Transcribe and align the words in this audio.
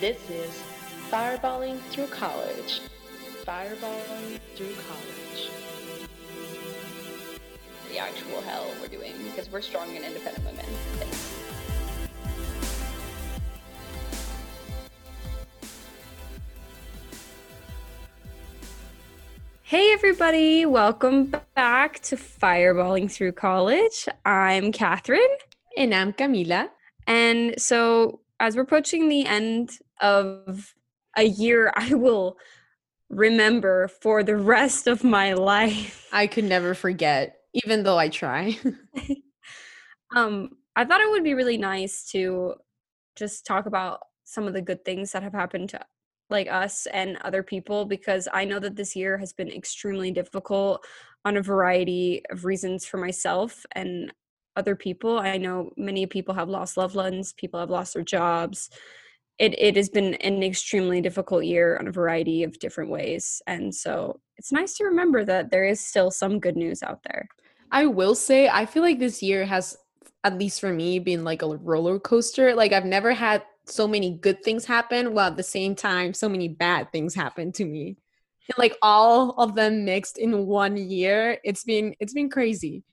This 0.00 0.28
is 0.28 0.62
Fireballing 1.10 1.78
Through 1.90 2.08
College. 2.08 2.82
Fireballing 3.46 4.38
Through 4.54 4.74
College. 4.74 5.50
The 7.88 7.98
actual 7.98 8.42
hell 8.42 8.66
we're 8.78 8.88
doing 8.88 9.14
because 9.24 9.50
we're 9.50 9.62
strong 9.62 9.96
and 9.96 10.04
independent 10.04 10.44
women. 10.44 10.66
Thanks. 10.98 11.34
Hey, 19.62 19.92
everybody, 19.92 20.66
welcome 20.66 21.32
back 21.54 22.00
to 22.00 22.16
Fireballing 22.16 23.10
Through 23.10 23.32
College. 23.32 24.10
I'm 24.26 24.72
Catherine. 24.72 25.22
And 25.74 25.94
I'm 25.94 26.12
Camila. 26.12 26.68
And 27.06 27.58
so, 27.58 28.20
as 28.38 28.56
we're 28.56 28.62
approaching 28.62 29.08
the 29.08 29.24
end 29.24 29.78
of 30.00 30.74
a 31.16 31.24
year, 31.24 31.72
I 31.74 31.94
will 31.94 32.36
remember 33.08 33.88
for 33.88 34.22
the 34.22 34.36
rest 34.36 34.86
of 34.86 35.04
my 35.04 35.32
life. 35.32 36.08
I 36.12 36.26
could 36.26 36.44
never 36.44 36.74
forget, 36.74 37.36
even 37.64 37.82
though 37.82 37.98
I 37.98 38.08
try. 38.08 38.58
um, 40.14 40.50
I 40.74 40.84
thought 40.84 41.00
it 41.00 41.10
would 41.10 41.24
be 41.24 41.34
really 41.34 41.58
nice 41.58 42.04
to 42.10 42.54
just 43.16 43.46
talk 43.46 43.66
about 43.66 44.00
some 44.24 44.46
of 44.46 44.52
the 44.52 44.62
good 44.62 44.84
things 44.84 45.12
that 45.12 45.22
have 45.22 45.32
happened 45.32 45.70
to 45.70 45.80
like 46.28 46.48
us 46.48 46.86
and 46.92 47.16
other 47.18 47.42
people 47.42 47.84
because 47.84 48.28
I 48.32 48.44
know 48.44 48.58
that 48.58 48.74
this 48.74 48.96
year 48.96 49.16
has 49.18 49.32
been 49.32 49.48
extremely 49.48 50.10
difficult 50.10 50.84
on 51.24 51.36
a 51.36 51.42
variety 51.42 52.22
of 52.30 52.44
reasons 52.44 52.84
for 52.84 52.98
myself 52.98 53.64
and 53.72 54.12
other 54.56 54.74
people. 54.74 55.18
I 55.18 55.36
know 55.36 55.70
many 55.76 56.06
people 56.06 56.34
have 56.34 56.48
lost 56.48 56.76
loved 56.76 56.96
ones, 56.96 57.32
people 57.32 57.60
have 57.60 57.70
lost 57.70 57.94
their 57.94 58.02
jobs. 58.02 58.70
It 59.38 59.58
it 59.58 59.76
has 59.76 59.88
been 59.88 60.14
an 60.14 60.42
extremely 60.42 61.00
difficult 61.00 61.44
year 61.44 61.76
on 61.78 61.88
a 61.88 61.92
variety 61.92 62.42
of 62.42 62.58
different 62.58 62.90
ways. 62.90 63.42
And 63.46 63.74
so 63.74 64.20
it's 64.36 64.52
nice 64.52 64.74
to 64.76 64.84
remember 64.84 65.24
that 65.24 65.50
there 65.50 65.64
is 65.64 65.84
still 65.84 66.10
some 66.10 66.40
good 66.40 66.56
news 66.56 66.82
out 66.82 67.02
there. 67.02 67.28
I 67.70 67.86
will 67.86 68.14
say 68.14 68.48
I 68.48 68.66
feel 68.66 68.82
like 68.82 68.98
this 68.98 69.22
year 69.22 69.44
has 69.44 69.76
at 70.24 70.38
least 70.38 70.60
for 70.60 70.72
me 70.72 70.98
been 70.98 71.24
like 71.24 71.42
a 71.42 71.56
roller 71.56 71.98
coaster. 71.98 72.54
Like 72.54 72.72
I've 72.72 72.86
never 72.86 73.12
had 73.12 73.42
so 73.68 73.86
many 73.86 74.16
good 74.18 74.42
things 74.42 74.64
happen 74.64 75.12
while 75.12 75.26
at 75.28 75.36
the 75.36 75.42
same 75.42 75.74
time 75.74 76.14
so 76.14 76.28
many 76.28 76.48
bad 76.48 76.90
things 76.92 77.14
happen 77.14 77.50
to 77.52 77.64
me 77.64 77.96
and 78.48 78.58
like 78.58 78.76
all 78.80 79.30
of 79.38 79.54
them 79.54 79.84
mixed 79.84 80.18
in 80.18 80.46
one 80.46 80.76
year 80.76 81.38
it's 81.44 81.64
been 81.64 81.94
it's 81.98 82.14
been 82.14 82.30
crazy 82.30 82.84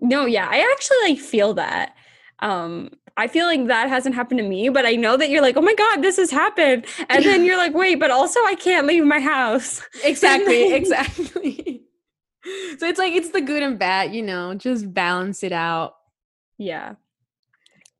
no 0.00 0.26
yeah 0.26 0.46
i 0.50 0.60
actually 0.72 0.96
like 1.08 1.18
feel 1.18 1.54
that 1.54 1.94
um 2.40 2.90
i 3.20 3.26
feel 3.26 3.46
like 3.46 3.66
that 3.66 3.88
hasn't 3.88 4.14
happened 4.14 4.38
to 4.38 4.46
me 4.46 4.68
but 4.68 4.84
i 4.86 4.94
know 4.96 5.16
that 5.16 5.30
you're 5.30 5.42
like 5.42 5.56
oh 5.56 5.62
my 5.62 5.74
god 5.74 6.02
this 6.02 6.16
has 6.16 6.30
happened. 6.30 6.86
And 7.08 7.24
then 7.24 7.44
you're 7.44 7.56
like 7.56 7.74
wait 7.74 7.96
but 8.00 8.10
also 8.10 8.40
i 8.44 8.54
can't 8.54 8.86
leave 8.86 9.04
my 9.04 9.20
house. 9.20 9.82
Exactly 10.04 10.72
exactly. 10.80 11.82
So 12.78 12.86
it's 12.86 12.98
like 12.98 13.12
it's 13.12 13.30
the 13.30 13.42
good 13.42 13.62
and 13.62 13.78
bad 13.78 14.14
you 14.14 14.22
know 14.22 14.54
just 14.54 14.92
balance 14.92 15.42
it 15.42 15.52
out. 15.52 15.94
Yeah 16.58 16.94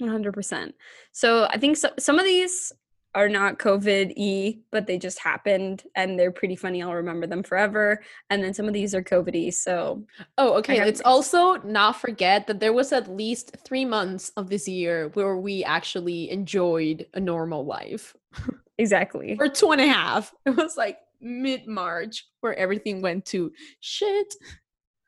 100%. 0.00 0.72
So 1.12 1.46
I 1.50 1.58
think 1.58 1.76
so, 1.76 1.90
some 1.98 2.18
of 2.18 2.24
these 2.24 2.72
are 3.14 3.28
not 3.28 3.58
COVID 3.58 4.12
e, 4.16 4.60
but 4.70 4.86
they 4.86 4.98
just 4.98 5.18
happened 5.18 5.84
and 5.96 6.18
they're 6.18 6.30
pretty 6.30 6.56
funny. 6.56 6.82
I'll 6.82 6.94
remember 6.94 7.26
them 7.26 7.42
forever. 7.42 8.02
And 8.28 8.42
then 8.42 8.54
some 8.54 8.66
of 8.66 8.74
these 8.74 8.94
are 8.94 9.02
COVID 9.02 9.34
e. 9.34 9.50
So, 9.50 10.04
oh, 10.38 10.54
okay. 10.58 10.84
Let's 10.84 11.00
also 11.04 11.56
not 11.56 12.00
forget 12.00 12.46
that 12.46 12.60
there 12.60 12.72
was 12.72 12.92
at 12.92 13.10
least 13.10 13.56
three 13.64 13.84
months 13.84 14.30
of 14.36 14.48
this 14.48 14.68
year 14.68 15.08
where 15.14 15.36
we 15.36 15.64
actually 15.64 16.30
enjoyed 16.30 17.06
a 17.14 17.20
normal 17.20 17.64
life. 17.64 18.16
Exactly. 18.78 19.36
or 19.38 19.46
two 19.46 19.72
and 19.72 19.80
a 19.82 19.86
half. 19.86 20.32
It 20.46 20.56
was 20.56 20.78
like 20.78 20.96
mid 21.20 21.66
March 21.66 22.24
where 22.40 22.54
everything 22.58 23.02
went 23.02 23.26
to 23.26 23.52
shit. 23.80 24.34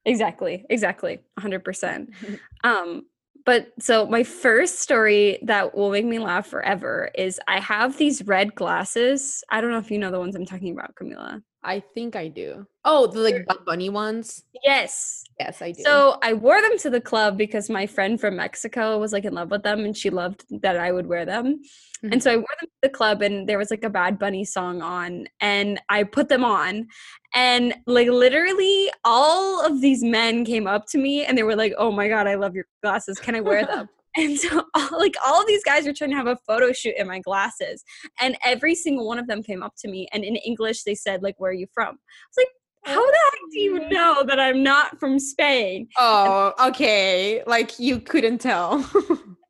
Exactly. 0.05 0.67
Exactly. 0.69 1.21
100%. 1.41 2.09
um, 2.65 3.07
but 3.45 3.69
so 3.79 4.07
my 4.07 4.23
first 4.23 4.81
story 4.81 5.39
that 5.43 5.75
will 5.75 5.91
make 5.91 6.05
me 6.05 6.19
laugh 6.19 6.47
forever 6.47 7.11
is 7.15 7.41
I 7.49 7.61
have 7.61 7.97
these 7.97 8.27
red 8.27 8.55
glasses. 8.55 9.43
I 9.51 9.61
don't 9.61 9.71
know 9.71 9.79
if 9.79 9.91
you 9.91 9.99
know 9.99 10.11
the 10.11 10.19
ones 10.19 10.35
I'm 10.35 10.47
talking 10.47 10.73
about, 10.73 10.95
Camila. 10.95 11.43
I 11.65 11.81
think 11.81 12.17
I 12.17 12.29
do. 12.29 12.67
Oh, 12.85 13.07
the 13.07 13.21
like 13.21 13.47
Bad 13.47 13.65
Bunny 13.65 13.89
ones. 13.89 14.45
Yes. 14.65 15.25
Yes, 15.39 15.63
I 15.63 15.73
do. 15.73 15.83
So 15.83 16.19
I 16.23 16.33
wore 16.33 16.61
them 16.61 16.77
to 16.79 16.91
the 16.91 17.01
club 17.01 17.39
because 17.39 17.71
my 17.71 17.87
friend 17.87 18.21
from 18.21 18.37
Mexico 18.37 18.99
was 18.99 19.13
like 19.13 19.25
in 19.25 19.35
love 19.35 19.51
with 19.51 19.63
them 19.63 19.85
and 19.85 19.97
she 19.97 20.11
loved 20.11 20.45
that 20.63 20.77
I 20.77 20.91
would 20.91 21.07
wear 21.07 21.25
them. 21.25 21.61
Mm-hmm. 22.03 22.13
And 22.13 22.23
so 22.23 22.33
I 22.33 22.37
wore 22.37 22.47
them 22.61 22.69
to 22.69 22.79
the 22.83 22.89
club 22.89 23.23
and 23.23 23.49
there 23.49 23.59
was 23.59 23.71
like 23.71 23.85
a 23.85 23.91
Bad 23.91 24.19
Bunny 24.19 24.45
song 24.45 24.83
on 24.83 25.29
and 25.41 25.81
I 25.89 26.03
put 26.03 26.29
them 26.29 26.45
on 26.45 26.89
and 27.35 27.75
like 27.87 28.09
literally 28.09 28.91
all 29.05 29.65
of 29.65 29.81
these 29.81 30.03
men 30.03 30.45
came 30.45 30.67
up 30.67 30.87
to 30.89 30.99
me 30.99 31.25
and 31.25 31.39
they 31.39 31.43
were 31.45 31.57
like, 31.57 31.75
"Oh 31.79 31.91
my 31.91 32.09
god, 32.09 32.27
I 32.27 32.35
love 32.35 32.55
your 32.55 32.67
glasses. 32.83 33.19
Can 33.19 33.35
I 33.35 33.41
wear 33.41 33.65
them?" 33.67 33.89
And 34.17 34.39
so, 34.39 34.65
all, 34.75 34.99
like, 34.99 35.15
all 35.27 35.41
of 35.41 35.47
these 35.47 35.65
guys 35.65 35.87
were 35.87 35.93
trying 35.93 36.11
to 36.11 36.17
have 36.17 36.27
a 36.27 36.39
photo 36.47 36.73
shoot 36.73 36.95
in 36.97 37.07
my 37.07 37.21
glasses, 37.21 37.83
and 38.21 38.37
every 38.45 38.75
single 38.75 39.07
one 39.07 39.19
of 39.19 39.27
them 39.27 39.43
came 39.43 39.63
up 39.63 39.75
to 39.81 39.89
me, 39.89 40.09
and 40.13 40.25
in 40.25 40.37
English 40.37 40.85
they 40.85 40.95
said, 40.95 41.23
"Like, 41.23 41.37
where 41.39 41.51
are 41.51 41.55
you 41.55 41.67
from?" 41.73 41.89
I 41.89 41.91
was 41.91 42.37
like, 42.37 42.49
"How 42.85 43.07
the 43.07 43.19
heck 43.31 43.41
do 43.53 43.61
you 43.61 43.83
oh. 43.83 43.89
know 43.89 44.25
that 44.27 44.41
I'm 44.41 44.63
not 44.63 44.99
from 44.99 45.19
Spain?" 45.19 45.89
Oh, 45.99 46.53
okay. 46.69 47.43
Like 47.47 47.79
you 47.79 48.01
couldn't 48.01 48.39
tell. 48.39 48.89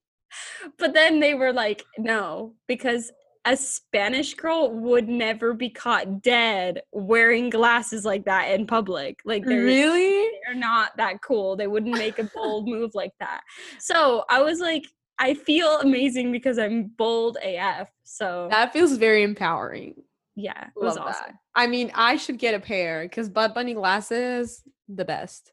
but 0.78 0.94
then 0.94 1.20
they 1.20 1.34
were 1.34 1.52
like, 1.52 1.84
"No," 1.98 2.54
because 2.68 3.10
a 3.44 3.56
Spanish 3.56 4.34
girl 4.34 4.70
would 4.70 5.08
never 5.08 5.52
be 5.52 5.68
caught 5.68 6.22
dead 6.22 6.82
wearing 6.92 7.50
glasses 7.50 8.04
like 8.04 8.24
that 8.24 8.50
in 8.52 8.66
public. 8.66 9.20
Like 9.24 9.44
they're 9.44 9.64
really 9.64 10.28
they're 10.46 10.54
not 10.54 10.96
that 10.96 11.22
cool. 11.22 11.56
They 11.56 11.66
wouldn't 11.66 11.98
make 11.98 12.18
a 12.18 12.24
bold 12.34 12.68
move 12.68 12.94
like 12.94 13.12
that. 13.18 13.42
So 13.78 14.24
I 14.30 14.42
was 14.42 14.60
like, 14.60 14.84
I 15.18 15.34
feel 15.34 15.80
amazing 15.80 16.30
because 16.30 16.58
I'm 16.58 16.92
bold 16.96 17.36
AF. 17.44 17.90
So 18.04 18.48
that 18.50 18.72
feels 18.72 18.96
very 18.96 19.22
empowering. 19.22 19.94
Yeah, 20.36 20.68
it 20.68 20.72
was 20.76 20.96
Love 20.96 21.08
awesome. 21.08 21.24
That. 21.28 21.34
I 21.54 21.66
mean, 21.66 21.90
I 21.94 22.16
should 22.16 22.38
get 22.38 22.54
a 22.54 22.60
pair 22.60 23.02
because 23.02 23.28
Bad 23.28 23.54
Bunny 23.54 23.74
glasses, 23.74 24.62
the 24.88 25.04
best. 25.04 25.52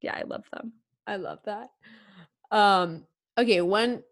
Yeah, 0.00 0.16
I 0.16 0.22
love 0.22 0.44
them. 0.52 0.72
I 1.06 1.16
love 1.16 1.40
that. 1.44 1.70
Um, 2.50 3.06
okay, 3.36 3.60
one 3.60 4.02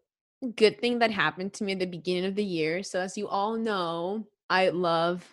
good 0.56 0.80
thing 0.80 0.98
that 1.00 1.10
happened 1.10 1.52
to 1.54 1.64
me 1.64 1.72
at 1.72 1.78
the 1.78 1.86
beginning 1.86 2.24
of 2.24 2.34
the 2.34 2.44
year. 2.44 2.82
So, 2.82 3.00
as 3.00 3.16
you 3.16 3.28
all 3.28 3.56
know, 3.56 4.26
I 4.50 4.70
love 4.70 5.26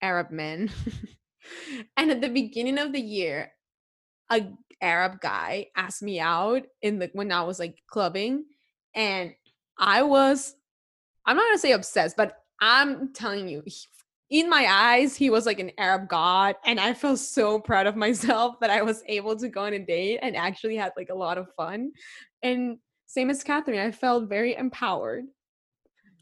Arab 0.00 0.30
men. 0.30 0.70
and 1.96 2.10
at 2.10 2.20
the 2.20 2.28
beginning 2.28 2.78
of 2.78 2.92
the 2.92 3.00
year, 3.00 3.52
a 4.30 4.48
Arab 4.80 5.20
guy 5.20 5.66
asked 5.76 6.02
me 6.02 6.20
out 6.20 6.66
in 6.82 6.98
the 6.98 7.10
when 7.12 7.32
I 7.32 7.42
was 7.42 7.58
like 7.58 7.82
clubbing, 7.88 8.44
and 8.94 9.34
I 9.78 10.02
was 10.02 10.54
I'm 11.26 11.36
not 11.36 11.46
gonna 11.46 11.58
say 11.58 11.72
obsessed, 11.72 12.16
but 12.16 12.36
I'm 12.60 13.12
telling 13.12 13.48
you, 13.48 13.62
he, 13.66 13.86
in 14.30 14.48
my 14.48 14.66
eyes, 14.68 15.16
he 15.16 15.30
was 15.30 15.46
like 15.46 15.58
an 15.58 15.72
Arab 15.78 16.08
god, 16.08 16.56
and 16.64 16.80
I 16.80 16.94
felt 16.94 17.18
so 17.18 17.58
proud 17.58 17.86
of 17.86 17.96
myself 18.06 18.60
that 18.60 18.70
I 18.70 18.82
was 18.82 19.02
able 19.06 19.36
to 19.36 19.48
go 19.48 19.64
on 19.64 19.74
a 19.74 19.78
date 19.78 20.20
and 20.22 20.36
actually 20.36 20.76
had 20.76 20.92
like 20.96 21.10
a 21.10 21.14
lot 21.14 21.38
of 21.38 21.48
fun. 21.56 21.92
And 22.42 22.78
same 23.14 23.30
as 23.30 23.44
Catherine, 23.44 23.78
I 23.78 23.92
felt 23.92 24.28
very 24.28 24.56
empowered. 24.56 25.26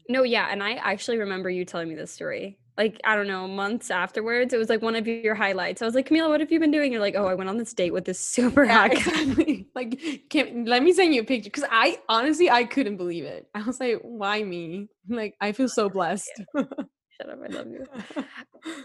No, 0.09 0.21
yeah, 0.21 0.49
and 0.51 0.61
I 0.61 0.73
actually 0.73 1.17
remember 1.17 1.49
you 1.49 1.65
telling 1.65 1.89
me 1.89 1.95
this 1.95 2.11
story. 2.11 2.59
Like 2.77 3.01
I 3.03 3.15
don't 3.15 3.27
know, 3.27 3.47
months 3.47 3.89
afterwards, 3.89 4.53
it 4.53 4.57
was 4.57 4.69
like 4.69 4.83
one 4.83 4.95
of 4.95 5.07
your 5.07 5.33
highlights. 5.33 5.81
I 5.81 5.85
was 5.85 5.95
like, 5.95 6.07
Camila, 6.07 6.29
what 6.29 6.39
have 6.39 6.51
you 6.51 6.59
been 6.59 6.69
doing? 6.69 6.91
You're 6.91 7.01
like, 7.01 7.15
oh, 7.15 7.25
I 7.25 7.33
went 7.33 7.49
on 7.49 7.57
this 7.57 7.73
date 7.73 7.93
with 7.93 8.05
this 8.05 8.19
super 8.19 8.63
yeah, 8.63 8.73
hot 8.73 8.91
exactly. 8.93 9.67
like, 9.75 10.29
can, 10.29 10.65
let 10.65 10.83
me 10.83 10.93
send 10.93 11.15
you 11.15 11.21
a 11.21 11.23
picture 11.23 11.49
because 11.49 11.67
I 11.71 11.97
honestly 12.09 12.51
I 12.51 12.63
couldn't 12.63 12.97
believe 12.97 13.25
it. 13.25 13.47
I 13.55 13.63
was 13.63 13.79
like, 13.79 13.99
why 14.03 14.43
me? 14.43 14.89
Like, 15.09 15.35
I 15.41 15.51
feel 15.51 15.67
so 15.67 15.89
blessed. 15.89 16.31
Shut 16.55 17.29
up, 17.29 17.39
I 17.43 17.47
love 17.47 17.67
you. 17.67 17.85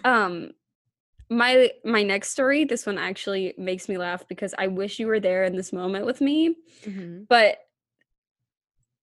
um, 0.04 0.50
my 1.30 1.70
my 1.84 2.02
next 2.02 2.30
story 2.30 2.64
this 2.64 2.86
one 2.86 2.96
actually 2.96 3.52
makes 3.58 3.86
me 3.86 3.98
laugh 3.98 4.26
because 4.28 4.54
i 4.56 4.66
wish 4.66 4.98
you 4.98 5.06
were 5.06 5.20
there 5.20 5.44
in 5.44 5.54
this 5.54 5.74
moment 5.74 6.06
with 6.06 6.22
me 6.22 6.56
mm-hmm. 6.86 7.24
but 7.28 7.58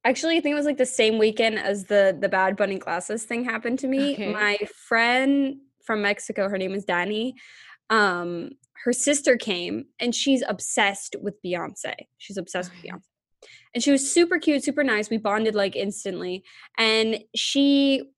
Actually, 0.05 0.37
I 0.37 0.41
think 0.41 0.53
it 0.53 0.55
was 0.55 0.67
like 0.67 0.77
the 0.77 0.85
same 0.85 1.17
weekend 1.17 1.57
as 1.57 1.85
the 1.85 2.15
the 2.19 2.29
Bad 2.29 2.55
Bunny 2.55 2.77
glasses 2.77 3.23
thing 3.23 3.43
happened 3.43 3.79
to 3.79 3.87
me. 3.87 4.13
Okay. 4.13 4.31
My 4.31 4.57
friend 4.87 5.57
from 5.83 6.03
Mexico, 6.03 6.47
her 6.47 6.57
name 6.57 6.73
is 6.73 6.85
Danny. 6.85 7.35
Um, 7.89 8.51
her 8.83 8.93
sister 8.93 9.35
came 9.35 9.85
and 9.99 10.13
she's 10.13 10.43
obsessed 10.47 11.15
with 11.21 11.41
Beyonce. 11.43 11.93
She's 12.19 12.37
obsessed 12.37 12.71
with 12.71 12.83
Beyonce. 12.83 13.01
And 13.73 13.83
she 13.83 13.91
was 13.91 14.09
super 14.09 14.37
cute, 14.39 14.63
super 14.63 14.83
nice. 14.83 15.09
We 15.09 15.17
bonded 15.17 15.55
like 15.55 15.75
instantly. 15.75 16.43
And 16.77 17.23
she 17.35 18.11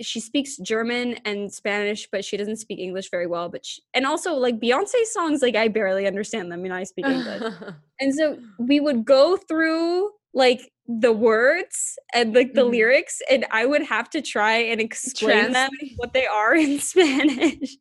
she 0.00 0.18
speaks 0.18 0.56
German 0.56 1.14
and 1.24 1.52
Spanish, 1.52 2.08
but 2.10 2.24
she 2.24 2.36
doesn't 2.36 2.56
speak 2.56 2.80
English 2.80 3.10
very 3.10 3.28
well. 3.28 3.48
But 3.48 3.64
she, 3.64 3.80
and 3.94 4.04
also 4.04 4.34
like 4.34 4.58
Beyonce 4.58 5.04
songs, 5.04 5.40
like 5.40 5.54
I 5.54 5.68
barely 5.68 6.06
understand 6.06 6.50
them, 6.50 6.64
and 6.64 6.74
I 6.74 6.82
speak 6.82 7.06
English. 7.06 7.42
and 8.00 8.12
so 8.12 8.38
we 8.58 8.80
would 8.80 9.04
go 9.04 9.36
through 9.36 10.10
like 10.34 10.71
the 10.88 11.12
words 11.12 11.96
and 12.12 12.34
like 12.34 12.54
the 12.54 12.62
Mhm. 12.64 12.70
lyrics, 12.70 13.20
and 13.30 13.46
I 13.50 13.66
would 13.66 13.82
have 13.82 14.10
to 14.10 14.20
try 14.22 14.56
and 14.58 14.80
explain 14.80 15.52
them 15.52 15.70
what 15.96 16.12
they 16.12 16.26
are 16.26 16.54
in 16.54 16.78
Spanish. 16.90 17.76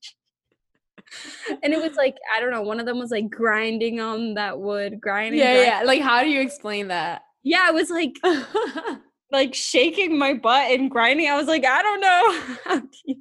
and 1.63 1.73
it 1.73 1.81
was 1.81 1.95
like 1.97 2.15
I 2.35 2.39
don't 2.39 2.51
know. 2.51 2.61
One 2.61 2.79
of 2.79 2.85
them 2.85 2.99
was 2.99 3.11
like 3.11 3.29
grinding 3.29 3.99
on 3.99 4.35
that 4.35 4.59
wood, 4.59 5.01
grinding. 5.01 5.39
Yeah, 5.39 5.53
grind- 5.53 5.65
yeah. 5.67 5.83
Like, 5.83 6.01
how 6.01 6.21
do 6.23 6.29
you 6.29 6.41
explain 6.41 6.87
that? 6.89 7.23
yeah. 7.43 7.65
I 7.67 7.71
was 7.71 7.89
like 7.89 8.15
like 9.31 9.53
shaking 9.55 10.17
my 10.17 10.33
butt 10.35 10.71
and 10.71 10.89
grinding. 10.91 11.27
I 11.27 11.35
was 11.35 11.47
like, 11.47 11.65
I 11.65 11.81
don't 11.81 12.01
know. 12.01 12.81
do 13.07 13.15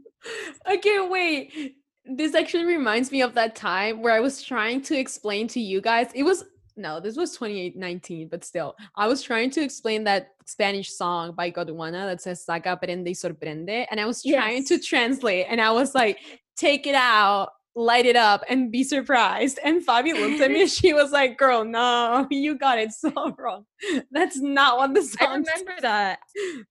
okay, 0.72 1.00
wait. 1.08 1.76
This 2.04 2.34
actually 2.34 2.64
reminds 2.64 3.10
me 3.12 3.22
of 3.22 3.34
that 3.34 3.54
time 3.56 4.02
where 4.02 4.12
I 4.12 4.20
was 4.20 4.42
trying 4.42 4.82
to 4.82 4.98
explain 4.98 5.48
to 5.48 5.60
you 5.60 5.80
guys. 5.80 6.10
It 6.14 6.24
was 6.24 6.44
no, 6.76 7.00
this 7.00 7.16
was 7.16 7.32
2019, 7.36 8.28
but 8.28 8.44
still, 8.44 8.76
I 8.96 9.08
was 9.08 9.22
trying 9.22 9.50
to 9.50 9.62
explain 9.62 10.04
that 10.04 10.34
Spanish 10.46 10.92
song 10.92 11.32
by 11.32 11.50
Goduana 11.50 12.06
that 12.06 12.20
says 12.20 12.44
"Saca, 12.44 12.80
prende 12.80 13.06
y 13.06 13.12
sorprende," 13.12 13.86
and 13.90 14.00
I 14.00 14.06
was 14.06 14.22
trying 14.22 14.64
to 14.66 14.78
translate, 14.78 15.46
and 15.48 15.60
I 15.60 15.72
was 15.72 15.94
like, 15.94 16.18
"Take 16.56 16.86
it 16.86 16.94
out." 16.94 17.50
Light 17.76 18.04
it 18.04 18.16
up 18.16 18.42
and 18.48 18.72
be 18.72 18.82
surprised. 18.82 19.60
And 19.62 19.86
Fabi 19.86 20.12
looked 20.12 20.40
at 20.40 20.50
me 20.50 20.62
and 20.62 20.70
she 20.78 20.92
was 20.92 21.12
like, 21.12 21.38
Girl, 21.38 21.64
no, 21.64 22.26
you 22.28 22.58
got 22.58 22.80
it 22.80 22.90
so 22.90 23.12
wrong. 23.38 23.64
That's 24.10 24.40
not 24.40 24.76
what 24.76 24.92
the 24.92 25.02
song 25.02 25.28
I 25.28 25.36
remember 25.36 25.80
that, 25.80 26.18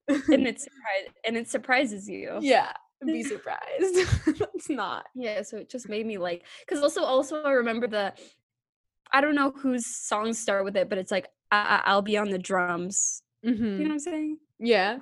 and 0.10 0.46
it 0.46 0.60
surprised 0.68 1.14
and 1.26 1.38
it 1.38 1.50
surprises 1.50 2.08
you. 2.10 2.38
Yeah, 2.42 2.74
be 3.06 3.24
surprised. 3.24 3.62
It's 3.80 4.70
not. 4.70 5.08
Yeah, 5.16 5.42
so 5.44 5.58
it 5.58 5.70
just 5.70 5.88
made 5.88 6.06
me 6.06 6.18
like 6.18 6.46
because 6.68 6.84
also 6.84 7.04
also 7.04 7.44
I 7.44 7.52
remember 7.52 7.88
the 7.88 8.14
I 9.12 9.22
don't 9.22 9.36
know 9.36 9.52
whose 9.52 9.86
songs 9.86 10.40
start 10.40 10.64
with 10.66 10.76
it, 10.78 10.90
but 10.90 10.98
it's 10.98 11.12
like 11.12 11.28
I- 11.52 11.82
I- 11.86 11.92
I'll 11.92 12.02
be 12.02 12.18
on 12.18 12.30
the 12.30 12.38
drums. 12.38 13.24
You 13.42 13.54
know 13.56 13.84
what 13.86 13.92
I'm 13.94 14.00
saying? 14.00 14.38
Yeah. 14.60 15.00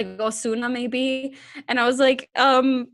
Like 0.00 0.16
Ozuna 0.18 0.70
maybe, 0.72 1.36
and 1.68 1.78
I 1.78 1.86
was 1.86 1.98
like, 1.98 2.30
um, 2.36 2.88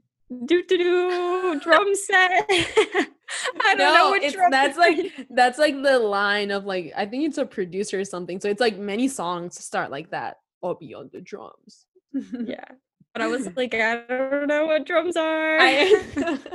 do 0.47 0.63
do 0.67 0.77
do 0.79 1.61
drum 1.61 1.95
set. 1.95 2.47
I 2.51 3.75
don't 3.77 3.95
know 3.95 4.11
what 4.11 4.33
drum 4.33 4.51
that's 4.51 4.77
like 4.77 5.13
that's 5.31 5.59
like 5.65 5.81
the 5.83 5.99
line 5.99 6.51
of 6.51 6.65
like 6.65 6.93
I 6.97 7.07
think 7.07 7.27
it's 7.27 7.39
a 7.39 7.47
producer 7.47 8.01
or 8.01 8.05
something. 8.05 8.41
So 8.41 8.49
it's 8.49 8.61
like 8.61 8.77
many 8.79 9.09
songs 9.09 9.63
start 9.63 9.91
like 9.91 10.11
that. 10.11 10.37
I'll 10.63 10.75
be 10.75 10.95
on 10.95 11.11
the 11.13 11.21
drums. 11.21 11.87
yeah. 12.13 12.65
But 13.13 13.23
I 13.23 13.27
was 13.27 13.49
like, 13.57 13.75
I 13.75 14.05
don't 14.09 14.47
know 14.47 14.67
what 14.67 14.87
drums 14.87 15.17
are. 15.17 15.59
I 15.61 16.47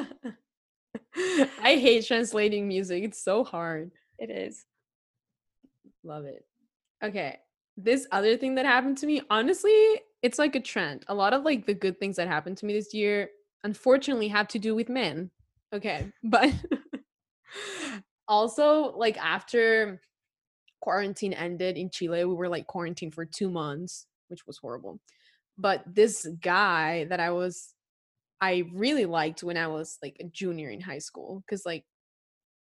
I 1.62 1.75
hate 1.75 2.06
translating 2.06 2.68
music. 2.68 3.03
It's 3.03 3.24
so 3.24 3.44
hard. 3.44 3.92
it 4.19 4.30
is. 4.30 4.65
Love 6.03 6.25
it. 6.25 6.45
Okay. 7.03 7.39
This 7.77 8.07
other 8.12 8.38
thing 8.38 8.56
that 8.56 8.65
happened 8.65 8.97
to 9.00 9.06
me, 9.06 9.21
honestly, 9.30 10.01
it's 10.21 10.39
like 10.39 10.56
a 10.56 10.59
trend. 10.59 11.03
A 11.07 11.15
lot 11.15 11.33
of 11.33 11.44
like 11.44 11.65
the 11.65 11.74
good 11.74 12.00
things 12.00 12.15
that 12.15 12.27
happened 12.27 12.57
to 12.57 12.65
me 12.65 12.74
this 12.74 12.94
year, 12.94 13.30
unfortunately, 13.63 14.30
have 14.30 14.47
to 14.50 14.59
do 14.59 14.75
with 14.75 14.89
men. 14.89 15.30
Okay. 15.74 16.12
But 16.24 16.53
also, 18.27 18.95
like 18.97 19.18
after 19.18 20.01
quarantine 20.81 21.33
ended 21.33 21.77
in 21.77 21.89
Chile, 21.89 22.25
we 22.25 22.33
were 22.33 22.50
like 22.50 22.68
quarantined 22.68 23.13
for 23.13 23.25
two 23.25 23.50
months, 23.50 24.07
which 24.30 24.47
was 24.47 24.57
horrible. 24.57 25.00
But 25.57 25.83
this 25.86 26.27
guy 26.42 27.06
that 27.06 27.19
I 27.19 27.31
was, 27.31 27.75
I 28.41 28.65
really 28.73 29.05
liked 29.05 29.43
when 29.43 29.57
I 29.57 29.67
was 29.67 29.97
like 30.03 30.17
a 30.19 30.25
junior 30.25 30.69
in 30.69 30.81
high 30.81 30.99
school, 30.99 31.43
because 31.45 31.65
like 31.65 31.85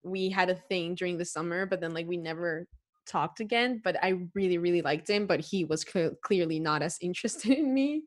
we 0.05 0.31
had 0.31 0.51
a 0.51 0.55
thing 0.55 0.95
during 0.95 1.19
the 1.19 1.25
summer, 1.25 1.67
but 1.67 1.81
then 1.81 1.93
like 1.95 2.07
we 2.07 2.17
never 2.17 2.67
talked 3.07 3.41
again. 3.41 3.81
But 3.83 4.03
I 4.03 4.21
really, 4.35 4.59
really 4.59 4.83
liked 4.83 5.09
him, 5.11 5.27
but 5.27 5.41
he 5.41 5.65
was 5.65 5.85
cle- 5.85 6.17
clearly 6.23 6.61
not 6.61 6.83
as 6.83 6.99
interested 7.03 7.53
in 7.53 7.75
me. 7.75 8.05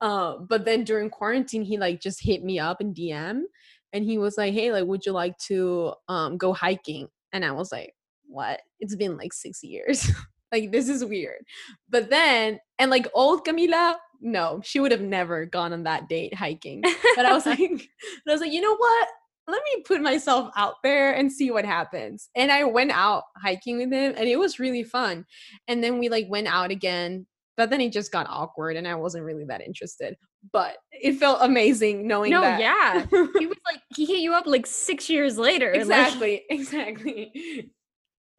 Uh, 0.00 0.38
but 0.38 0.64
then 0.64 0.84
during 0.84 1.10
quarantine, 1.10 1.62
he 1.62 1.78
like 1.78 2.00
just 2.00 2.22
hit 2.22 2.42
me 2.44 2.58
up 2.58 2.80
in 2.80 2.92
DM, 2.92 3.46
and 3.92 4.04
he 4.04 4.18
was 4.18 4.36
like, 4.38 4.54
"Hey, 4.54 4.72
like, 4.72 4.86
would 4.86 5.06
you 5.06 5.12
like 5.12 5.36
to 5.48 5.94
um 6.08 6.36
go 6.38 6.52
hiking?" 6.52 7.08
And 7.32 7.44
I 7.44 7.52
was 7.52 7.72
like, 7.72 7.94
"What? 8.26 8.60
It's 8.80 8.96
been 8.96 9.16
like 9.16 9.32
six 9.32 9.62
years." 9.62 10.10
like 10.52 10.72
this 10.72 10.88
is 10.88 11.04
weird 11.04 11.42
but 11.88 12.10
then 12.10 12.58
and 12.78 12.90
like 12.90 13.06
old 13.14 13.44
camila 13.46 13.96
no 14.20 14.60
she 14.64 14.80
would 14.80 14.92
have 14.92 15.00
never 15.00 15.46
gone 15.46 15.72
on 15.72 15.84
that 15.84 16.08
date 16.08 16.34
hiking 16.34 16.82
but 17.16 17.24
I 17.26 17.32
was 17.32 17.46
like, 17.46 17.60
I 18.28 18.32
was 18.32 18.40
like, 18.40 18.52
you 18.52 18.60
know 18.60 18.76
what? 18.76 19.08
Let 19.48 19.62
me 19.74 19.82
put 19.82 20.00
myself 20.00 20.52
out 20.56 20.74
there 20.84 21.12
and 21.12 21.32
see 21.32 21.50
what 21.50 21.64
happens. 21.64 22.28
And 22.36 22.52
I 22.52 22.62
went 22.64 22.92
out 22.92 23.24
hiking 23.42 23.78
with 23.78 23.90
him, 23.92 24.14
and 24.16 24.28
it 24.28 24.36
was 24.38 24.60
really 24.60 24.84
fun. 24.84 25.24
And 25.66 25.82
then 25.82 25.98
we 25.98 26.08
like 26.08 26.26
went 26.28 26.46
out 26.46 26.70
again, 26.70 27.26
but 27.56 27.68
then 27.68 27.80
it 27.80 27.92
just 27.92 28.12
got 28.12 28.28
awkward, 28.30 28.76
and 28.76 28.86
I 28.86 28.94
wasn't 28.94 29.24
really 29.24 29.44
that 29.48 29.60
interested. 29.60 30.14
But 30.52 30.76
it 30.92 31.14
felt 31.14 31.38
amazing 31.42 32.06
knowing 32.06 32.30
No, 32.30 32.42
that. 32.42 32.60
yeah. 32.60 33.06
he 33.38 33.46
was 33.46 33.58
like 33.66 33.80
he 33.96 34.04
hit 34.06 34.20
you 34.20 34.34
up 34.34 34.46
like 34.46 34.66
six 34.66 35.10
years 35.10 35.36
later. 35.36 35.72
like, 35.72 35.80
exactly, 35.80 36.42
exactly. 36.48 37.72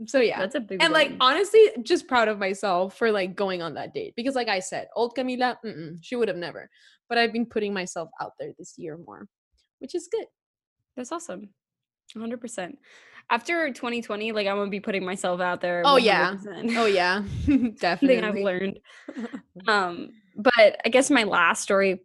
So 0.07 0.19
yeah, 0.19 0.39
that's 0.39 0.55
a 0.55 0.59
big 0.59 0.81
and 0.81 0.93
like 0.93 1.13
honestly 1.19 1.69
just 1.83 2.07
proud 2.07 2.27
of 2.27 2.39
myself 2.39 2.97
for 2.97 3.11
like 3.11 3.35
going 3.35 3.61
on 3.61 3.75
that 3.75 3.93
date 3.93 4.13
because 4.15 4.35
like 4.35 4.47
i 4.47 4.59
said 4.59 4.87
old 4.95 5.15
camila 5.15 5.57
mm-mm, 5.63 5.97
she 6.01 6.15
would 6.15 6.27
have 6.27 6.37
never 6.37 6.69
but 7.07 7.17
i've 7.17 7.33
been 7.33 7.45
putting 7.45 7.73
myself 7.73 8.09
out 8.19 8.31
there 8.39 8.51
this 8.57 8.75
year 8.77 8.97
more 9.05 9.27
which 9.79 9.95
is 9.95 10.07
good 10.09 10.25
That's 10.95 11.11
awesome. 11.11 11.49
100%. 12.15 12.75
After 13.29 13.69
2020, 13.71 14.31
like 14.31 14.47
I'm 14.47 14.57
going 14.57 14.67
to 14.67 14.71
be 14.71 14.79
putting 14.79 15.05
myself 15.05 15.41
out 15.41 15.61
there. 15.61 15.83
Oh, 15.85 15.97
yeah. 15.97 16.35
100%. 16.35 16.77
oh 16.77 16.85
yeah 16.85 17.23
definitely 17.79 18.21
I've 18.21 18.35
learned. 18.35 18.79
Um, 19.67 20.11
but 20.35 20.81
I 20.85 20.89
guess 20.89 21.11
my 21.11 21.23
last 21.23 21.61
story 21.61 22.01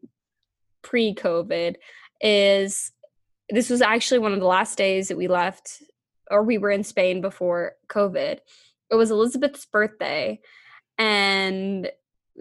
pre-COVID 0.82 1.76
is 2.20 2.92
this 3.49 3.70
was 3.70 3.81
actually 3.81 4.19
one 4.19 4.32
of 4.32 4.40
the 4.40 4.46
last 4.46 4.76
days 4.76 5.08
that 5.08 5.16
we 5.16 5.28
left 5.28 5.82
or 6.31 6.43
we 6.43 6.58
were 6.58 6.70
in 6.70 6.84
Spain 6.84 7.20
before 7.20 7.75
COVID. 7.88 8.38
It 8.90 8.94
was 8.94 9.11
Elizabeth's 9.11 9.67
birthday 9.67 10.40
and 10.99 11.90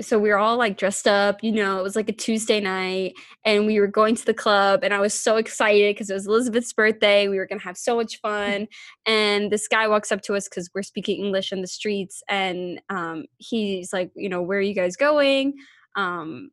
so 0.02 0.20
we 0.20 0.30
were 0.30 0.38
all 0.38 0.58
like 0.58 0.78
dressed 0.78 1.08
up, 1.08 1.44
you 1.44 1.52
know, 1.52 1.80
it 1.80 1.84
was 1.84 1.96
like 1.96 2.10
a 2.10 2.14
Tuesday 2.14 2.60
night 2.60 3.14
and 3.46 3.66
we 3.66 3.80
were 3.80 3.88
going 3.88 4.16
to 4.16 4.26
the 4.26 4.34
club 4.34 4.82
and 4.84 4.94
I 4.94 5.00
was 5.00 5.14
so 5.14 5.38
excited 5.38 5.96
because 5.96 6.10
it 6.10 6.14
was 6.14 6.28
Elizabeth's 6.28 6.74
birthday. 6.74 7.28
We 7.28 7.38
were 7.38 7.48
going 7.48 7.60
to 7.60 7.66
have 7.66 7.78
so 7.78 7.96
much 7.96 8.20
fun. 8.20 8.68
and 9.06 9.52
this 9.52 9.68
guy 9.68 9.88
walks 9.88 10.12
up 10.12 10.22
to 10.24 10.36
us 10.36 10.50
because 10.50 10.70
we're 10.74 10.84
speaking 10.84 11.24
English 11.24 11.52
in 11.52 11.62
the 11.62 11.68
streets 11.68 12.24
and 12.28 12.82
um, 12.90 13.26
he's 13.38 13.94
like, 13.94 14.12
you 14.16 14.30
know, 14.30 14.42
where 14.42 14.60
are 14.60 14.62
you 14.62 14.76
guys 14.76 14.96
going? 14.96 15.54
Um, 15.96 16.52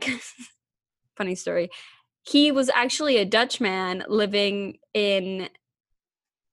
funny 1.16 1.34
story. 1.34 1.70
He 2.22 2.52
was 2.52 2.70
actually 2.74 3.18
a 3.18 3.24
Dutch 3.24 3.60
man 3.60 4.04
living 4.08 4.78
in 4.94 5.48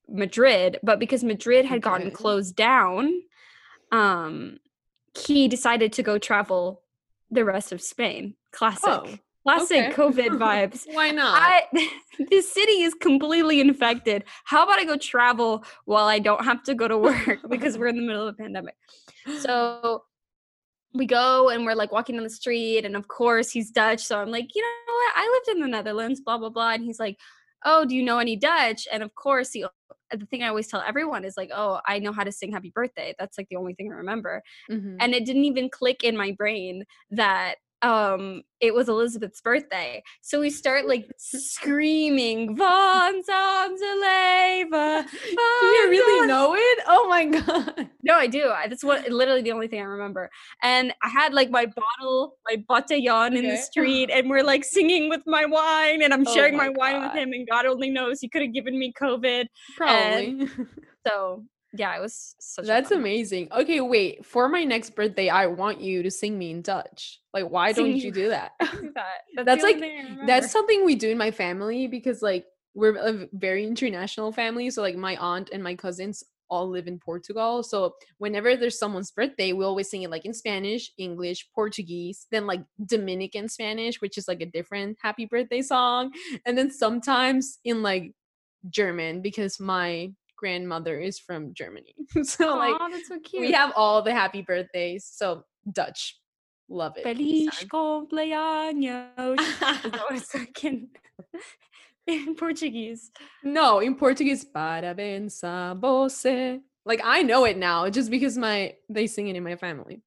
Madrid, 0.09 0.79
but 0.83 0.99
because 0.99 1.23
Madrid 1.23 1.65
had 1.65 1.81
gotten 1.81 2.11
closed 2.11 2.55
down, 2.55 3.21
um, 3.91 4.59
he 5.17 5.47
decided 5.47 5.93
to 5.93 6.03
go 6.03 6.17
travel 6.17 6.81
the 7.31 7.45
rest 7.45 7.71
of 7.71 7.81
Spain. 7.81 8.35
Classic, 8.51 8.83
Oh, 8.87 9.05
classic 9.43 9.85
okay. 9.85 9.93
COVID 9.93 10.29
vibes. 10.39 10.85
why 10.93 11.11
not 11.11 11.37
I 11.39 11.63
this 12.29 12.51
city 12.51 12.81
is 12.83 12.93
completely 12.93 13.59
infected. 13.61 14.23
How 14.45 14.63
about 14.63 14.79
I 14.79 14.85
go 14.85 14.97
travel 14.97 15.63
while 15.85 16.05
I 16.05 16.19
don't 16.19 16.43
have 16.43 16.63
to 16.63 16.73
go 16.75 16.87
to 16.87 16.97
work 16.97 17.39
because 17.49 17.77
we're 17.77 17.87
in 17.87 17.97
the 17.97 18.01
middle 18.01 18.27
of 18.27 18.33
a 18.35 18.37
pandemic. 18.37 18.75
So 19.39 20.03
we 20.93 21.05
go 21.05 21.49
and 21.49 21.65
we're 21.65 21.75
like 21.75 21.91
walking 21.91 22.15
down 22.15 22.23
the 22.23 22.29
street 22.29 22.85
and 22.85 22.95
of 22.95 23.07
course 23.07 23.51
he's 23.51 23.69
Dutch 23.71 24.01
so 24.03 24.19
I'm 24.19 24.31
like, 24.31 24.55
"You 24.55 24.61
know 24.61 24.93
what? 24.93 25.13
I 25.17 25.29
lived 25.45 25.57
in 25.57 25.61
the 25.61 25.67
Netherlands, 25.67 26.21
blah 26.21 26.37
blah 26.37 26.49
blah." 26.49 26.71
And 26.71 26.83
he's 26.83 26.99
like, 26.99 27.17
"Oh, 27.63 27.85
do 27.85 27.95
you 27.95 28.03
know 28.03 28.19
any 28.19 28.35
Dutch?" 28.35 28.87
And 28.91 29.03
of 29.03 29.15
course, 29.15 29.51
the 29.51 29.65
the 30.11 30.25
thing 30.27 30.43
I 30.43 30.47
always 30.49 30.67
tell 30.67 30.81
everyone 30.81 31.25
is 31.25 31.35
like, 31.37 31.49
"Oh, 31.53 31.81
I 31.87 31.99
know 31.99 32.11
how 32.13 32.23
to 32.23 32.31
sing 32.31 32.51
happy 32.51 32.71
birthday." 32.73 33.15
That's 33.19 33.37
like 33.37 33.47
the 33.49 33.55
only 33.57 33.73
thing 33.75 33.91
I 33.91 33.95
remember 33.95 34.43
Mhm. 34.69 35.05
and 35.05 35.13
it 35.15 35.25
didn't 35.25 35.45
even 35.45 35.69
click 35.69 36.03
in 36.03 36.17
my 36.17 36.31
brain 36.33 36.85
that 37.11 37.57
um 37.85 38.41
it 38.61 38.73
was 38.73 38.89
Elizabeth's 38.89 39.41
birthday. 39.41 40.01
So 40.21 40.39
we 40.39 40.49
start 40.49 40.87
like 40.93 41.05
screaming 41.17 42.55
Von 42.55 43.21
Zanzeleva. 43.29 45.05
do 45.07 45.65
you 45.67 45.89
really 45.89 46.27
know 46.27 46.55
it 46.55 46.79
oh 46.87 47.07
my 47.07 47.25
god 47.25 47.89
No, 48.03 48.13
I 48.15 48.27
do. 48.27 48.49
I, 48.49 48.67
that's 48.67 48.83
what 48.83 49.09
literally 49.09 49.41
the 49.41 49.51
only 49.51 49.67
thing 49.67 49.79
I 49.81 49.83
remember. 49.83 50.29
And 50.61 50.93
I 51.01 51.09
had 51.09 51.33
like 51.33 51.49
my 51.49 51.65
bottle, 51.65 52.37
my 52.47 52.57
botellón 52.69 53.35
in 53.35 53.47
the 53.47 53.57
street, 53.57 54.11
and 54.11 54.29
we're 54.29 54.43
like 54.43 54.63
singing 54.63 55.09
with 55.09 55.21
my 55.25 55.45
wine, 55.45 56.03
and 56.03 56.13
I'm 56.13 56.23
Oh 56.27 56.33
sharing 56.35 56.55
my 56.55 56.69
my, 56.69 56.77
wine 56.77 57.01
with 57.01 57.13
him, 57.13 57.31
and 57.33 57.47
God 57.49 57.65
only 57.65 57.89
knows 57.89 58.19
he 58.21 58.29
could 58.29 58.43
have 58.43 58.53
given 58.53 58.77
me 58.77 58.93
COVID. 59.01 59.45
probably 59.75 60.47
So 61.07 61.45
yeah, 61.77 61.95
it 61.97 62.01
was 62.01 62.35
such. 62.39 62.63
a 62.65 62.67
that's 62.67 62.91
amazing 62.91 63.47
okay 63.51 63.81
wait 63.81 64.25
for 64.25 64.47
my 64.49 64.63
next 64.63 64.95
birthday 64.95 65.29
i 65.29 65.45
want 65.45 65.81
you 65.81 66.03
to 66.03 66.11
sing 66.11 66.37
me 66.37 66.51
in 66.51 66.61
dutch 66.61 67.19
like 67.33 67.49
why 67.49 67.71
don't 67.71 67.95
you 67.95 68.11
do 68.11 68.29
that 68.29 68.51
do 68.59 68.91
that. 68.95 69.21
That's 69.45 69.63
only 69.63 69.73
like- 69.73 69.81
thing 69.81 69.91
I 69.99 70.03
remember. 70.03 70.25
That's 70.25 70.51
something 70.51 70.85
we 70.85 70.95
do 70.95 71.09
in 71.09 71.17
my 71.17 71.31
family 71.31 71.87
because 71.87 72.21
like 72.21 72.45
we're 72.75 72.97
a 72.97 73.27
very 73.33 73.65
international 73.65 74.31
family. 74.31 74.69
So 74.69 74.81
like 74.81 74.95
my 74.97 75.15
aunt 75.15 75.49
and 75.51 75.63
my 75.63 75.75
cousins 75.75 76.23
all 76.49 76.69
live 76.69 76.87
in 76.87 76.99
Portugal. 76.99 77.63
So 77.63 77.95
whenever 78.19 78.55
there's 78.55 78.77
someone's 78.77 79.11
birthday, 79.11 79.53
we 79.53 79.65
always 79.65 79.89
sing 79.89 80.03
it 80.03 80.11
like 80.11 80.25
in 80.25 80.33
Spanish, 80.33 80.91
English, 80.97 81.47
Portuguese, 81.55 82.27
then 82.31 82.45
like 82.45 82.61
Dominican 82.85 83.49
Spanish, 83.49 84.01
which 84.01 84.17
is 84.17 84.27
like 84.27 84.41
a 84.41 84.45
different 84.45 84.97
happy 85.01 85.25
birthday 85.25 85.61
song, 85.61 86.11
and 86.45 86.57
then 86.57 86.69
sometimes 86.69 87.59
in 87.63 87.81
like 87.81 88.13
German 88.69 89.21
because 89.21 89.59
my 89.59 90.11
grandmother 90.35 90.99
is 90.99 91.19
from 91.19 91.53
Germany. 91.53 91.95
so 92.23 92.49
Aw, 92.49 92.55
like 92.55 92.91
that's 92.91 93.07
so 93.07 93.19
cute. 93.19 93.41
we 93.41 93.51
have 93.51 93.71
all 93.75 94.01
the 94.01 94.13
happy 94.13 94.41
birthdays. 94.41 95.05
So 95.05 95.43
Dutch. 95.71 96.19
Love 96.67 96.97
it. 96.97 97.03
Feliz 97.03 97.63
cumpleaños. 97.71 99.39
Is 99.39 99.59
that 99.59 100.01
what 100.09 100.15
it's 100.15 100.35
in, 100.63 100.87
in 102.07 102.35
Portuguese? 102.35 103.11
No, 103.43 103.79
in 103.79 103.95
Portuguese, 103.95 104.43
parabéns 104.45 105.43
a 105.43 105.75
você. 105.79 106.61
Like 106.85 107.01
I 107.03 107.21
know 107.21 107.45
it 107.45 107.57
now 107.57 107.89
just 107.89 108.09
because 108.09 108.37
my 108.37 108.75
they 108.89 109.07
sing 109.07 109.27
it 109.27 109.35
in 109.35 109.43
my 109.43 109.55
family. 109.55 110.01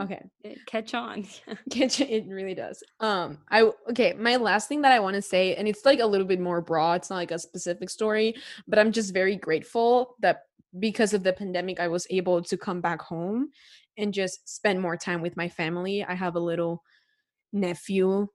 Okay. 0.00 0.22
Eh, 0.44 0.54
Catch 0.66 0.94
on. 0.94 1.26
Catch 1.70 2.00
it, 2.00 2.10
it 2.10 2.26
really 2.28 2.54
does. 2.54 2.82
Um, 3.00 3.38
I 3.50 3.70
okay. 3.90 4.12
My 4.12 4.36
last 4.36 4.68
thing 4.68 4.82
that 4.82 4.92
I 4.92 5.00
want 5.00 5.14
to 5.16 5.22
say, 5.22 5.54
and 5.54 5.66
it's 5.66 5.84
like 5.84 6.00
a 6.00 6.06
little 6.06 6.26
bit 6.26 6.40
more 6.40 6.60
broad. 6.60 7.00
It's 7.00 7.10
not 7.10 7.16
like 7.16 7.30
a 7.30 7.38
specific 7.38 7.90
story, 7.90 8.34
but 8.68 8.78
I'm 8.78 8.92
just 8.92 9.14
very 9.14 9.36
grateful 9.36 10.16
that 10.20 10.42
because 10.78 11.14
of 11.14 11.22
the 11.22 11.32
pandemic, 11.32 11.80
I 11.80 11.88
was 11.88 12.06
able 12.10 12.42
to 12.42 12.56
come 12.56 12.80
back 12.80 13.00
home 13.00 13.50
and 13.96 14.12
just 14.12 14.48
spend 14.48 14.80
more 14.80 14.96
time 14.96 15.22
with 15.22 15.36
my 15.36 15.48
family. 15.48 16.04
I 16.04 16.14
have 16.14 16.36
a 16.36 16.40
little 16.40 16.82
nephew 17.52 18.28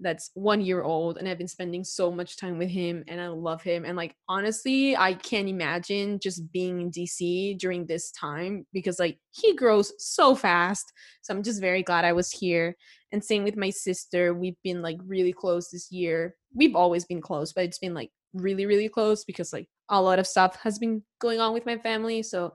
that's 0.00 0.30
one 0.34 0.60
year 0.60 0.82
old 0.82 1.18
and 1.18 1.28
I've 1.28 1.38
been 1.38 1.48
spending 1.48 1.84
so 1.84 2.10
much 2.10 2.36
time 2.36 2.58
with 2.58 2.68
him 2.68 3.04
and 3.06 3.20
I 3.20 3.28
love 3.28 3.62
him. 3.62 3.84
And 3.84 3.96
like 3.96 4.14
honestly, 4.28 4.96
I 4.96 5.14
can't 5.14 5.48
imagine 5.48 6.18
just 6.20 6.50
being 6.52 6.80
in 6.80 6.90
DC 6.90 7.58
during 7.58 7.86
this 7.86 8.10
time 8.10 8.66
because 8.72 8.98
like 8.98 9.18
he 9.30 9.54
grows 9.54 9.92
so 9.98 10.34
fast. 10.34 10.92
So 11.22 11.34
I'm 11.34 11.42
just 11.42 11.60
very 11.60 11.82
glad 11.82 12.04
I 12.04 12.12
was 12.12 12.30
here. 12.30 12.76
And 13.12 13.22
same 13.22 13.44
with 13.44 13.56
my 13.56 13.70
sister. 13.70 14.34
We've 14.34 14.60
been 14.64 14.82
like 14.82 14.98
really 15.06 15.32
close 15.32 15.70
this 15.70 15.90
year. 15.92 16.34
We've 16.54 16.74
always 16.74 17.04
been 17.04 17.20
close, 17.20 17.52
but 17.52 17.64
it's 17.64 17.78
been 17.78 17.94
like 17.94 18.10
really, 18.32 18.66
really 18.66 18.88
close 18.88 19.24
because 19.24 19.52
like 19.52 19.68
a 19.88 20.02
lot 20.02 20.18
of 20.18 20.26
stuff 20.26 20.56
has 20.62 20.78
been 20.78 21.02
going 21.20 21.40
on 21.40 21.54
with 21.54 21.66
my 21.66 21.78
family. 21.78 22.22
So 22.22 22.52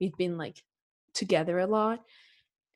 we've 0.00 0.16
been 0.16 0.36
like 0.36 0.60
together 1.14 1.60
a 1.60 1.66
lot. 1.66 2.00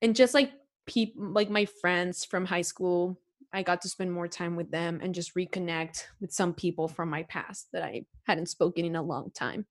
And 0.03 0.15
just 0.15 0.35
like 0.35 0.53
people 0.87 1.33
like 1.33 1.51
my 1.51 1.65
friends 1.65 2.25
from 2.25 2.45
high 2.45 2.63
school 2.63 3.19
I 3.55 3.63
got 3.63 3.81
to 3.83 3.89
spend 3.89 4.13
more 4.13 4.29
time 4.29 4.57
with 4.57 4.71
them 4.71 5.01
and 5.03 5.15
just 5.15 5.35
reconnect 5.35 6.05
with 6.21 6.33
some 6.33 6.53
people 6.53 6.89
from 6.89 7.09
my 7.09 7.23
past 7.23 7.69
that 7.73 7.83
I 7.83 8.05
hadn't 8.25 8.49
spoken 8.49 8.85
in 8.85 8.97
a 8.97 9.03
long 9.03 9.31
time. 9.31 9.65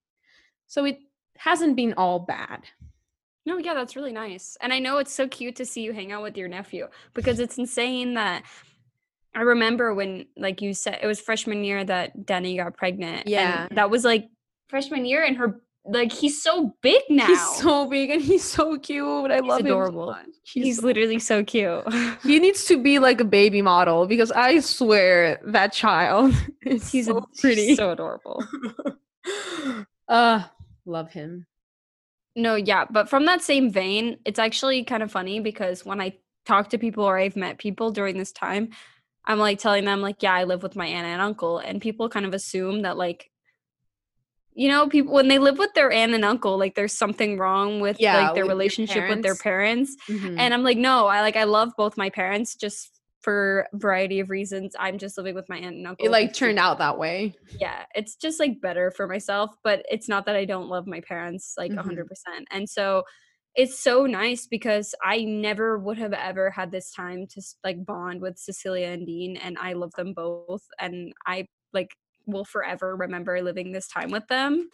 So 0.66 0.84
it 0.86 0.98
hasn't 1.36 1.76
been 1.76 1.94
all 1.96 2.18
bad. 2.20 2.64
No, 3.46 3.58
yeah, 3.58 3.74
that's 3.74 3.94
really 3.94 4.12
nice. 4.12 4.56
And 4.62 4.72
I 4.72 4.78
know 4.78 4.96
it's 4.98 5.12
so 5.12 5.28
cute 5.28 5.56
to 5.56 5.66
see 5.66 5.82
you 5.82 5.92
hang 5.92 6.12
out 6.12 6.22
with 6.22 6.38
your 6.38 6.48
nephew 6.48 6.88
because 7.12 7.38
it's 7.40 7.58
insane 7.58 8.14
that 8.14 8.44
I 9.34 9.42
remember 9.42 9.92
when, 9.92 10.26
like 10.36 10.62
you 10.62 10.72
said, 10.72 11.00
it 11.02 11.06
was 11.06 11.20
freshman 11.20 11.62
year 11.62 11.84
that 11.84 12.24
Danny 12.24 12.56
got 12.56 12.76
pregnant. 12.76 13.22
and 13.26 13.28
Yeah. 13.28 13.68
that 13.72 13.90
was 13.90 14.02
like 14.04 14.28
freshman 14.68 15.04
year, 15.04 15.24
and 15.24 15.36
her, 15.36 15.60
like, 15.86 16.12
he's 16.12 16.42
so 16.42 16.74
big 16.82 17.02
now. 17.10 17.26
He's 17.26 17.42
so 17.56 17.86
big 17.88 18.10
and 18.10 18.22
he's 18.22 18.44
so 18.44 18.78
cute. 18.78 19.30
I 19.30 19.40
love 19.40 19.60
adorable. 19.60 20.12
him. 20.12 20.16
so 20.16 20.26
much. 20.28 20.36
He's 20.44 20.80
so- 20.80 20.86
literally 20.86 21.18
so 21.18 21.44
cute. 21.44 21.84
he 22.22 22.38
needs 22.38 22.64
to 22.66 22.82
be 22.82 22.98
like 22.98 23.20
a 23.20 23.24
baby 23.24 23.60
model 23.62 24.06
because 24.06 24.30
I 24.32 24.60
swear 24.60 25.40
that 25.46 25.72
child 25.72 26.34
is 26.66 26.90
he's 26.90 27.06
so 27.06 27.18
a- 27.18 27.26
pretty. 27.40 27.74
so 27.76 27.90
adorable. 27.90 28.42
uh 30.08 30.42
love 30.86 31.10
him. 31.10 31.46
No, 32.36 32.56
yeah, 32.56 32.84
but 32.90 33.08
from 33.08 33.26
that 33.26 33.42
same 33.42 33.70
vein, 33.70 34.18
it's 34.24 34.38
actually 34.40 34.82
kind 34.84 35.02
of 35.02 35.10
funny 35.12 35.38
because 35.40 35.84
when 35.84 36.00
I 36.00 36.16
talk 36.46 36.68
to 36.70 36.78
people 36.78 37.04
or 37.04 37.16
I've 37.16 37.36
met 37.36 37.58
people 37.58 37.90
during 37.92 38.18
this 38.18 38.32
time, 38.32 38.70
I'm 39.24 39.38
like 39.38 39.58
telling 39.60 39.84
them 39.84 40.00
like, 40.02 40.22
yeah, 40.22 40.34
I 40.34 40.44
live 40.44 40.62
with 40.62 40.76
my 40.76 40.86
aunt 40.86 41.06
and 41.06 41.22
uncle, 41.22 41.58
and 41.58 41.80
people 41.80 42.08
kind 42.08 42.26
of 42.26 42.34
assume 42.34 42.82
that 42.82 42.96
like, 42.96 43.30
you 44.54 44.68
know, 44.68 44.88
people 44.88 45.12
when 45.12 45.28
they 45.28 45.38
live 45.38 45.58
with 45.58 45.74
their 45.74 45.90
aunt 45.92 46.14
and 46.14 46.24
uncle, 46.24 46.58
like 46.58 46.74
there's 46.74 46.96
something 46.96 47.38
wrong 47.38 47.80
with 47.80 47.98
Yeah, 48.00 48.16
like 48.18 48.34
their 48.34 48.44
with 48.44 48.50
relationship 48.52 49.08
with 49.08 49.22
their 49.22 49.34
parents. 49.36 49.96
Mhm. 50.10 50.38
And 50.38 50.54
I'm 50.54 50.62
like, 50.62 50.78
no, 50.78 51.06
I 51.06 51.20
like 51.22 51.36
I 51.36 51.44
love 51.44 51.72
both 51.76 51.96
my 51.96 52.10
parents 52.10 52.54
just 52.56 52.90
for 53.20 53.66
a 53.72 53.78
variety 53.78 54.20
of 54.20 54.30
reasons. 54.30 54.74
I'm 54.78 54.98
just 54.98 55.16
living 55.16 55.34
with 55.34 55.48
my 55.48 55.56
aunt 55.56 55.76
and 55.76 55.86
uncle. 55.86 56.06
it 56.06 56.10
like 56.10 56.32
turned 56.34 56.58
out 56.58 56.78
that 56.78 56.98
way. 56.98 57.34
yeah 57.60 57.84
it's 57.94 58.16
just 58.16 58.40
like 58.40 58.60
better 58.60 58.90
for 58.90 59.06
myself 59.06 59.50
but 59.62 59.84
it's 59.90 60.08
not 60.08 60.26
that 60.26 60.34
i 60.36 60.44
don't 60.44 60.68
love 60.68 60.86
my 60.86 61.00
parents 61.00 61.54
like 61.56 61.72
a 61.72 61.76
Mhm. 61.76 61.84
100% 61.84 62.46
and 62.50 62.68
so 62.68 63.04
it's 63.54 63.78
so 63.78 64.06
nice 64.06 64.46
because 64.46 64.94
i 65.04 65.22
never 65.24 65.78
would 65.78 65.98
have 65.98 66.12
ever 66.12 66.50
had 66.50 66.70
this 66.72 66.90
time 66.92 67.26
to 67.28 67.40
like 67.62 67.84
bond 67.84 68.20
with 68.20 68.36
cecilia 68.38 68.88
and 68.88 69.06
dean 69.06 69.36
and 69.36 69.56
i 69.58 69.72
love 69.72 69.92
them 69.96 70.12
both 70.14 70.62
and 70.80 71.12
i 71.26 71.46
like 71.72 71.94
will 72.26 72.44
forever 72.44 72.96
remember 72.96 73.40
living 73.42 73.72
this 73.72 73.86
time 73.88 74.10
with 74.10 74.26
them 74.28 74.68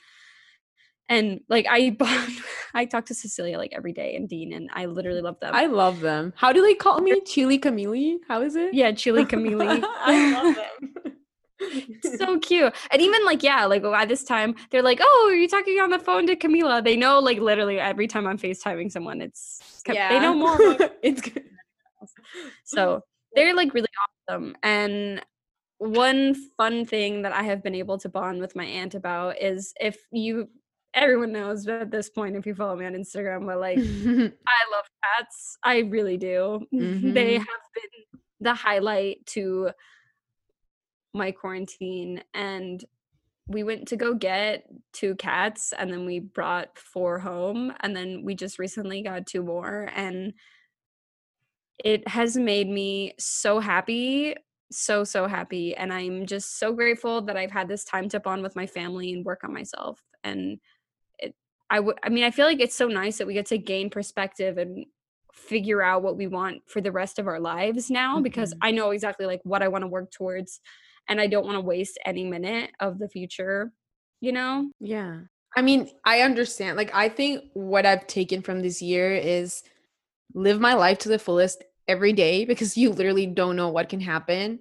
and 1.09 1.41
like 1.49 1.67
i 1.69 1.97
i 2.75 2.85
talk 2.85 3.05
to 3.07 3.15
cecilia 3.15 3.59
like 3.59 3.73
every 3.75 3.93
day 3.93 4.15
and 4.17 4.29
dean 4.29 4.53
and 4.53 4.71
i 4.75 4.87
literally 4.87 5.21
love 5.21 5.39
them 5.41 5.55
I 5.55 5.67
love 5.67 6.01
them. 6.01 6.33
How 6.37 6.53
do 6.53 6.63
they 6.63 6.75
call 6.75 7.01
me? 7.01 7.21
Chili 7.27 7.59
Camille? 7.59 8.19
How 8.29 8.43
is 8.43 8.55
it? 8.57 8.73
yeah 8.75 8.93
chili 8.93 9.25
camille 9.25 9.61
I 9.85 10.33
love 10.33 10.55
them. 10.55 11.17
It's 11.61 12.19
so 12.19 12.39
cute. 12.39 12.73
And 12.91 13.03
even 13.03 13.23
like, 13.25 13.43
yeah, 13.43 13.67
like 13.67 13.83
by 13.83 14.07
this 14.07 14.25
time, 14.25 14.55
they're 14.71 14.83
like, 14.83 14.99
oh, 15.03 15.29
are 15.31 15.35
you 15.35 15.47
talking 15.47 15.79
on 15.81 15.91
the 15.91 15.99
phone 15.99 16.27
to 16.27 16.35
Camila? 16.37 16.83
They 16.83 16.97
know 16.97 17.19
like 17.19 17.39
literally 17.39 17.79
every 17.79 18.07
time 18.07 18.27
I'm 18.27 18.39
FaceTiming 18.39 18.91
someone, 18.91 19.21
it's 19.21 19.83
Cam- 19.85 19.95
they 20.09 20.21
know 20.21 20.35
more. 20.35 20.57
it's 21.03 21.21
good. 21.21 21.45
so 22.65 23.03
they're 23.35 23.55
like 23.55 23.75
really 23.75 23.89
awesome. 24.29 24.57
And 24.63 25.23
one 25.81 26.35
fun 26.57 26.85
thing 26.85 27.23
that 27.23 27.33
I 27.33 27.43
have 27.43 27.63
been 27.63 27.75
able 27.75 27.99
to 27.99 28.09
bond 28.09 28.41
with 28.41 28.55
my 28.55 28.65
aunt 28.65 28.95
about 28.95 29.41
is 29.41 29.73
if 29.81 29.97
you 30.13 30.49
everyone 30.93 31.33
knows 31.33 31.67
at 31.69 31.91
this 31.91 32.11
point 32.11 32.37
if 32.37 32.47
you 32.47 32.55
follow 32.55 32.77
me 32.77 32.85
on 32.87 32.93
Instagram, 32.95 33.47
but 33.47 33.59
like 33.59 33.79
I 34.47 34.77
love 34.77 34.85
cats. 35.19 35.57
I 35.65 35.79
really 35.81 36.17
do. 36.17 36.67
They 36.73 37.37
Mhm. 37.37 37.39
have 37.39 37.65
been 37.75 38.21
the 38.41 38.55
highlight 38.55 39.25
to 39.27 39.71
my 41.15 41.33
quarantine. 41.33 42.23
And 42.35 42.85
we 43.49 43.63
went 43.63 43.89
to 43.89 43.97
go 43.97 44.15
get 44.15 44.67
two 44.93 45.15
cats 45.17 45.73
and 45.77 45.91
then 45.93 46.07
we 46.07 46.21
brought 46.21 46.79
four 46.79 47.19
home. 47.19 47.73
And 47.81 47.97
then 47.97 48.23
we 48.25 48.35
just 48.35 48.59
recently 48.59 49.03
got 49.03 49.27
two 49.27 49.43
more. 49.43 49.89
And 49.95 50.35
it 51.83 52.07
has 52.09 52.37
made 52.37 52.69
me 52.69 53.15
so 53.19 53.59
happy. 53.61 54.35
So, 54.73 55.05
so 55.05 55.27
happy. 55.27 55.75
And 55.75 55.93
I'm 55.93 56.27
just 56.27 56.59
so 56.59 56.73
grateful 56.73 57.23
that 57.23 57.37
I've 57.37 57.51
had 57.51 57.69
this 57.69 57.85
time 57.85 58.09
to 58.11 58.21
bond 58.21 58.43
with 58.43 58.55
my 58.57 58.67
family 58.67 59.13
and 59.13 59.25
work 59.25 59.43
on 59.43 59.53
myself. 59.53 60.01
And 60.23 60.61
it, 61.19 61.35
I 61.71 61.81
would, 61.81 61.99
I 62.03 62.09
mean, 62.09 62.25
I 62.25 62.31
feel 62.31 62.47
like 62.47 62.61
it's 62.61 62.77
so 62.77 62.89
nice 62.89 63.19
that 63.19 63.27
we 63.27 63.35
get 63.35 63.47
to 63.47 63.59
gain 63.59 63.91
perspective 63.91 64.59
and 64.59 64.87
figure 65.35 65.83
out 65.83 66.03
what 66.03 66.17
we 66.17 66.27
want 66.27 66.63
for 66.69 66.81
the 66.81 66.93
rest 66.93 67.19
of 67.19 67.27
our 67.29 67.41
lives 67.41 67.91
now 67.91 68.21
because 68.21 68.53
Mhm. 68.55 68.59
I 68.63 68.71
know 68.73 68.91
exactly 68.91 69.27
like 69.27 69.41
what 69.45 69.63
I 69.63 69.69
want 69.69 69.83
to 69.83 69.89
work 69.89 70.11
towards 70.11 70.61
and 71.09 71.21
I 71.21 71.27
don't 71.27 71.47
want 71.47 71.57
to 71.57 71.61
waste 71.61 71.99
any 72.05 72.25
minute 72.25 72.73
of 72.81 72.99
the 72.99 73.09
future, 73.09 73.73
you 74.21 74.33
know? 74.33 74.71
Yeah. 74.81 75.23
I 75.57 75.63
mean, 75.63 75.91
I 76.05 76.21
understand. 76.21 76.77
Like, 76.77 76.95
I 76.95 77.09
think 77.09 77.45
what 77.55 77.87
I've 77.87 78.07
taken 78.07 78.43
from 78.43 78.61
this 78.63 78.81
year 78.81 79.15
is 79.15 79.63
live 80.35 80.61
my 80.61 80.75
life 80.75 80.99
to 81.01 81.09
the 81.09 81.19
fullest 81.19 81.65
every 81.91 82.13
day 82.13 82.45
because 82.45 82.77
you 82.77 82.91
literally 82.91 83.27
don't 83.27 83.57
know 83.57 83.69
what 83.69 83.89
can 83.89 84.01
happen. 84.01 84.61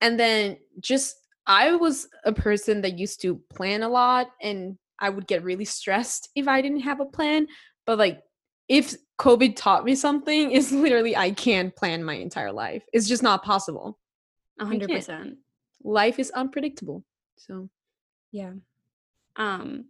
And 0.00 0.20
then 0.20 0.58
just, 0.78 1.16
I 1.46 1.74
was 1.74 2.08
a 2.24 2.32
person 2.32 2.82
that 2.82 2.98
used 2.98 3.22
to 3.22 3.40
plan 3.54 3.82
a 3.82 3.88
lot 3.88 4.28
and 4.42 4.76
I 5.00 5.08
would 5.08 5.26
get 5.26 5.42
really 5.42 5.64
stressed 5.64 6.28
if 6.34 6.46
I 6.46 6.60
didn't 6.60 6.80
have 6.80 7.00
a 7.00 7.06
plan. 7.06 7.46
But 7.86 7.98
like, 7.98 8.22
if 8.68 8.94
COVID 9.18 9.56
taught 9.56 9.84
me 9.84 9.94
something, 9.94 10.50
is 10.50 10.70
literally 10.84 11.16
I 11.16 11.30
can't 11.30 11.74
plan 11.74 12.04
my 12.04 12.14
entire 12.14 12.52
life. 12.52 12.84
It's 12.92 13.08
just 13.08 13.22
not 13.22 13.42
possible. 13.42 13.98
A 14.60 14.64
100%. 14.66 15.36
Life 15.82 16.18
is 16.18 16.30
unpredictable. 16.30 17.04
So, 17.36 17.70
Yeah. 18.30 18.52
Um 19.36 19.86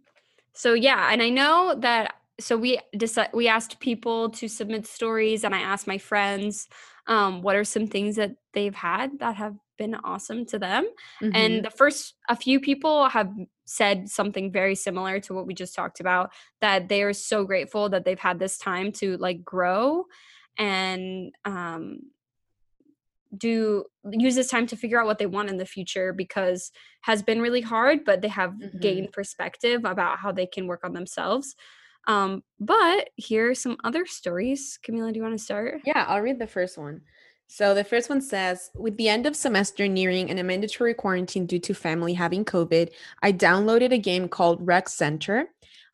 so 0.53 0.73
yeah, 0.73 1.09
and 1.11 1.21
I 1.21 1.29
know 1.29 1.75
that 1.79 2.15
so 2.39 2.57
we 2.57 2.79
decided 2.97 3.31
we 3.33 3.47
asked 3.47 3.79
people 3.79 4.29
to 4.31 4.47
submit 4.47 4.85
stories 4.85 5.43
and 5.43 5.55
I 5.55 5.59
asked 5.61 5.87
my 5.87 5.97
friends 5.97 6.67
um 7.07 7.41
what 7.41 7.55
are 7.55 7.63
some 7.63 7.87
things 7.87 8.15
that 8.17 8.35
they've 8.53 8.75
had 8.75 9.19
that 9.19 9.35
have 9.35 9.55
been 9.77 9.95
awesome 9.95 10.45
to 10.45 10.57
them. 10.59 10.85
mhm. 11.21 11.31
And 11.33 11.65
the 11.65 11.69
first 11.69 12.15
a 12.29 12.35
few 12.35 12.59
people 12.59 13.09
have 13.09 13.29
said 13.65 14.09
something 14.09 14.51
very 14.51 14.75
similar 14.75 15.19
to 15.21 15.33
what 15.33 15.47
we 15.47 15.53
just 15.53 15.75
talked 15.75 15.99
about 15.99 16.31
that 16.61 16.87
they 16.89 17.03
are 17.03 17.13
so 17.13 17.45
grateful 17.45 17.89
that 17.89 18.05
they've 18.05 18.19
had 18.19 18.39
this 18.39 18.57
time 18.57 18.91
to 18.93 19.17
like 19.17 19.43
grow 19.43 20.05
and 20.57 21.33
um 21.45 21.99
do 23.37 23.85
use 24.11 24.35
this 24.35 24.49
time 24.49 24.67
to 24.67 24.77
figure 24.77 24.99
out 24.99 25.05
what 25.07 25.17
they 25.17 25.25
want 25.25 25.49
in 25.49 25.57
the 25.57 25.65
future 25.65 26.13
because 26.13 26.71
has 27.01 27.21
been 27.21 27.41
really 27.41 27.61
hard 27.61 28.05
but 28.05 28.21
they 28.21 28.27
have 28.29 28.53
Mhm. 28.53 28.79
gained 28.79 29.11
perspective 29.11 29.83
about 29.83 30.19
how 30.19 30.31
they 30.31 30.45
can 30.45 30.67
work 30.67 30.83
on 30.83 30.93
themselves 30.93 31.55
um 32.07 32.43
but 32.59 33.09
here 33.15 33.49
are 33.49 33.55
some 33.55 33.77
other 33.83 34.05
stories 34.05 34.79
camila 34.85 35.11
do 35.11 35.17
you 35.17 35.23
want 35.23 35.37
to 35.37 35.43
start 35.43 35.81
Yeah, 35.85 36.05
I'll 36.07 36.21
read 36.21 36.39
the 36.39 36.47
first 36.47 36.77
one. 36.77 37.01
So 37.47 37.75
the 37.75 37.83
first 37.83 38.09
one 38.09 38.21
says, 38.21 38.71
with 38.75 38.97
the 38.97 39.07
end 39.07 39.25
of 39.25 39.35
semester 39.35 39.87
nearing 39.87 40.29
and 40.29 40.39
a 40.39 40.43
mandatory 40.43 40.93
quarantine 40.93 41.45
due 41.45 41.59
to 41.59 41.73
family 41.75 42.13
having 42.13 42.43
COVID, 42.43 42.89
I 43.21 43.31
downloaded 43.31 43.91
a 43.91 43.99
game 43.99 44.27
called 44.27 44.65
Rec 44.65 44.89
Center. 44.89 45.47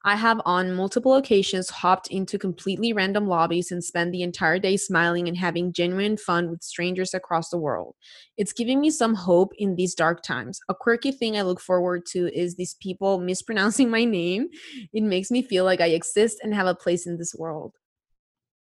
I 0.04 0.16
have 0.16 0.42
on 0.46 0.74
multiple 0.74 1.16
occasions 1.16 1.70
hopped 1.70 2.08
into 2.08 2.40
completely 2.40 2.92
random 2.92 3.28
lobbies 3.28 3.72
and 3.72 3.84
spent 3.84 4.12
the 4.12 4.24
entire 4.24 4.58
day 4.58 4.78
smiling 4.78 5.28
and 5.28 5.38
having 5.38 5.74
genuine 5.74 6.18
fun 6.18 6.50
with 6.50 6.64
strangers 6.64 7.14
across 7.14 7.50
the 7.50 7.60
world. 7.60 7.96
It's 8.36 8.54
giving 8.54 8.82
me 8.82 8.90
some 8.90 9.14
hope 9.14 9.52
in 9.58 9.76
these 9.76 9.94
dark 9.94 10.24
times. 10.24 10.60
A 10.70 10.76
quirky 10.76 11.12
thing 11.12 11.38
I 11.38 11.44
look 11.44 11.60
forward 11.60 12.06
to 12.08 12.34
is 12.34 12.56
these 12.56 12.76
people 12.82 13.20
mispronouncing 13.32 13.90
my 13.90 14.04
name. 14.06 14.48
It 14.92 15.04
makes 15.04 15.30
me 15.30 15.42
feel 15.42 15.66
like 15.66 15.82
I 15.82 15.88
exist 15.88 16.40
and 16.42 16.54
have 16.54 16.68
a 16.68 16.76
place 16.76 17.06
in 17.06 17.18
this 17.18 17.36
world. 17.36 17.76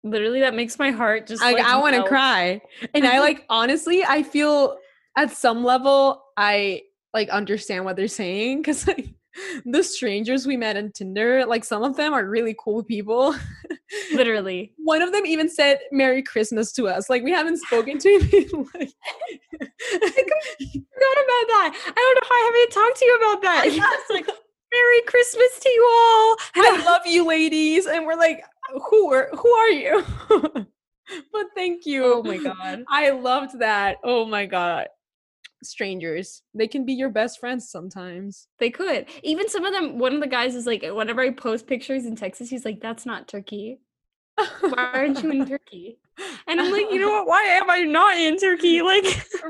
literally 0.03 0.41
that 0.41 0.55
makes 0.55 0.79
my 0.79 0.91
heart 0.91 1.27
just 1.27 1.43
I, 1.43 1.53
like, 1.53 1.65
I 1.65 1.77
want 1.77 1.95
to 1.95 2.05
cry. 2.05 2.61
And 2.95 3.07
I 3.07 3.21
like 3.21 3.45
honestly, 3.51 4.05
I 4.05 4.23
feel 4.23 4.77
at 5.17 5.31
some 5.31 5.65
level 5.65 6.23
I 6.37 6.83
like 7.15 7.29
understand 7.31 7.85
what 7.85 7.97
they're 7.97 8.09
saying 8.09 8.59
because 8.59 8.87
like 8.87 9.15
the 9.65 9.83
strangers 9.83 10.47
we 10.47 10.57
met 10.57 10.77
on 10.77 10.93
Tinder, 10.93 11.45
like 11.47 11.65
some 11.65 11.83
of 11.83 11.97
them 11.97 12.13
are 12.13 12.25
really 12.25 12.57
cool 12.59 12.83
people. 12.83 13.35
literally 14.13 14.73
One 14.77 15.01
of 15.01 15.13
them 15.13 15.25
even 15.25 15.49
said 15.49 15.79
Merry 15.93 16.23
Christmas 16.23 16.73
to 16.73 16.89
us. 16.89 17.09
Like 17.09 17.23
we 17.23 17.31
haven't 17.31 17.59
spoken 17.59 17.99
to 17.99 18.19
him. 18.19 18.69
like, 18.79 18.93
forgot 20.99 21.17
about 21.25 21.47
that 21.49 21.73
i 21.87 21.93
don't 21.95 22.15
know 22.15 22.29
how 22.29 22.35
i 22.35 22.45
haven't 22.47 22.73
talked 22.73 22.99
to 22.99 23.05
you 23.05 23.17
about 23.17 23.43
that 23.43 23.63
it's 23.67 24.11
like 24.11 24.27
merry 24.27 25.01
christmas 25.07 25.59
to 25.61 25.69
you 25.69 25.83
all 25.83 26.37
I 26.57 26.85
love 26.85 27.03
you, 27.07 27.27
ladies. 27.27 27.87
And 27.87 28.05
we're 28.05 28.17
like, 28.17 28.43
who 28.91 29.13
are 29.13 29.31
who 29.33 29.51
are 29.51 29.69
you? 29.71 30.05
but 30.29 31.47
thank 31.55 31.87
you. 31.87 32.05
oh 32.05 32.23
my 32.23 32.39
god 32.39 32.85
I 32.89 33.11
loved 33.11 33.59
that. 33.61 33.99
Oh 34.05 34.25
my 34.27 34.47
god. 34.47 34.89
Strangers. 35.63 36.43
They 36.55 36.69
can 36.69 36.85
be 36.85 36.93
your 36.93 37.09
best 37.11 37.41
friends 37.41 37.69
sometimes. 37.71 38.49
They 38.59 38.71
could. 38.71 39.07
Even 39.23 39.49
some 39.49 39.65
of 39.65 39.73
them, 39.73 39.99
one 39.99 40.15
of 40.15 40.21
the 40.21 40.27
guys 40.27 40.55
is 40.55 40.67
like, 40.67 40.83
whenever 40.83 41.21
I 41.21 41.31
post 41.31 41.67
pictures 41.67 42.07
in 42.07 42.15
Texas, 42.17 42.49
he's 42.49 42.65
like, 42.65 42.81
that's 42.81 43.05
not 43.07 43.27
Turkey. 43.29 43.81
Why 44.61 44.91
aren't 44.93 45.23
you 45.23 45.31
in 45.33 45.47
Turkey? 45.49 45.99
And 46.47 46.61
I'm 46.61 46.71
like, 46.71 46.87
you 46.93 47.01
know 47.01 47.11
what? 47.25 47.27
Why 47.27 47.43
am 47.43 47.69
I 47.71 47.81
not 47.83 48.17
in 48.17 48.37
Turkey? 48.39 48.83
Like, 48.83 49.05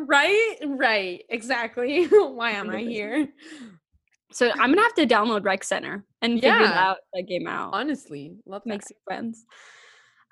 right? 0.07 0.57
Right. 0.67 1.25
Exactly. 1.29 2.05
Why 2.11 2.53
am 2.53 2.71
I 2.71 2.81
here? 2.81 3.29
so 4.33 4.51
I'm 4.51 4.71
gonna 4.71 4.83
have 4.83 4.95
to 4.95 5.07
download 5.07 5.45
Rec 5.45 5.63
Center 5.65 6.05
and 6.23 6.35
figure 6.35 6.49
Yeah. 6.51 6.71
that, 6.71 6.99
that 7.15 7.23
game 7.29 7.47
out. 7.47 7.71
Honestly, 7.75 8.37
love 8.47 8.63
that. 8.65 8.69
Makes 8.71 8.91
you 8.91 8.97
friends. 9.05 9.45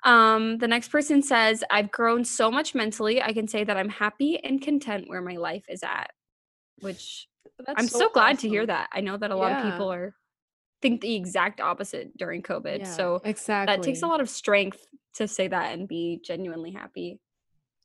Um, 0.07 0.57
the 0.59 0.69
next 0.69 0.87
person 0.87 1.21
says, 1.21 1.65
I've 1.69 1.91
grown 1.91 2.23
so 2.23 2.49
much 2.49 2.73
mentally. 2.73 3.21
I 3.21 3.33
can 3.33 3.45
say 3.47 3.65
that 3.65 3.75
I'm 3.75 3.89
happy 3.89 4.39
and 4.41 4.61
content 4.61 5.09
where 5.09 5.21
my 5.21 5.35
life 5.35 5.65
is 5.67 5.83
at. 5.83 6.11
Which 6.79 7.27
That's 7.65 7.77
I'm 7.77 7.87
so, 7.89 8.09
glad 8.09 8.39
to 8.39 8.47
hear 8.47 8.65
that. 8.65 8.87
I 8.93 9.01
know 9.01 9.17
that 9.17 9.31
a 9.31 9.35
lot 9.35 9.51
of 9.51 9.69
people 9.69 9.91
are 9.91 10.15
think 10.81 11.01
the 11.01 11.15
exact 11.15 11.59
opposite 11.59 12.17
during 12.17 12.41
COVID. 12.41 12.79
Yeah, 12.79 12.85
So 12.85 13.19
exactly. 13.25 13.75
that 13.75 13.83
takes 13.83 14.01
a 14.01 14.07
lot 14.07 14.21
of 14.21 14.29
strength 14.29 14.87
to 15.15 15.27
say 15.27 15.49
that 15.49 15.73
and 15.73 15.89
be 15.89 16.21
genuinely 16.23 16.71
happy. 16.71 17.19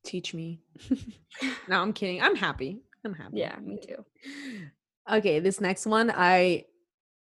Teach 0.05 0.33
me. 0.33 0.61
no, 1.69 1.81
I'm 1.81 1.93
kidding. 1.93 2.23
I'm 2.23 2.37
happy. 2.37 2.83
I'm 3.05 3.14
happy. 3.14 3.38
Yeah, 3.38 3.57
me 3.61 3.81
too. 3.85 4.05
Okay, 5.11 5.41
this 5.41 5.61
next 5.61 5.87
one 5.87 6.12
I 6.14 6.67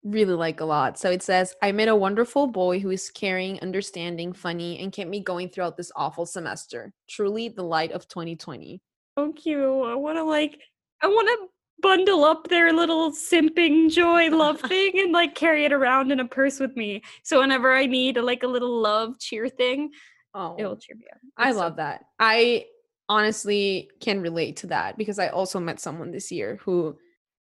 really 0.05 0.35
like 0.35 0.61
a 0.61 0.65
lot. 0.65 0.99
So 0.99 1.11
it 1.11 1.23
says, 1.23 1.55
I 1.63 1.73
met 1.73 1.89
a 1.89 1.97
wonderful 1.97 2.47
boy 2.47 2.79
who 2.79 2.91
is 2.91 3.11
caring, 3.11 3.59
understanding, 3.61 4.33
funny, 4.33 4.79
and 4.79 4.93
kept 4.93 5.11
me 5.11 5.21
going 5.21 5.49
throughout 5.49 5.77
this 5.77 5.91
awful 5.97 6.27
semester. 6.27 6.93
Truly 7.09 7.49
the 7.49 7.63
light 7.63 7.93
of 7.93 8.07
2020. 8.09 8.81
So 9.19 9.33
cute. 9.33 9.63
I 9.87 9.95
want 9.95 10.19
to 10.19 10.25
like, 10.25 10.61
I 11.03 11.07
want 11.07 11.29
to 11.29 11.49
bundle 11.81 12.25
up 12.25 12.49
their 12.49 12.73
little 12.73 13.11
simping 13.13 13.91
joy 13.91 14.29
love 14.31 14.61
thing 14.69 14.93
and 14.97 15.13
like 15.13 15.35
carry 15.35 15.65
it 15.65 15.73
around 15.73 16.13
in 16.13 16.21
a 16.21 16.29
purse 16.29 16.61
with 16.61 16.77
me. 16.77 17.03
So 17.23 17.41
whenever 17.41 17.73
I 17.73 17.87
need 17.87 18.17
a, 18.17 18.23
like 18.23 18.43
a 18.43 18.49
little 18.49 18.81
love 18.81 19.19
cheer 19.19 19.49
thing, 19.49 19.91
Oh, 20.35 20.57
it'll 20.59 20.77
cheer 20.77 20.97
me 20.97 21.07
up. 21.13 21.19
I 21.37 21.49
It's 21.49 21.59
so 21.59 21.63
love 21.63 21.77
that. 21.77 22.07
I 22.19 22.67
honestly 23.09 23.91
can 24.01 24.21
relate 24.21 24.57
to 24.57 24.67
that 24.69 24.99
because 24.99 25.19
I 25.19 25.29
also 25.29 25.61
met 25.61 25.81
someone 25.81 26.11
this 26.11 26.33
year 26.33 26.59
who 26.63 26.99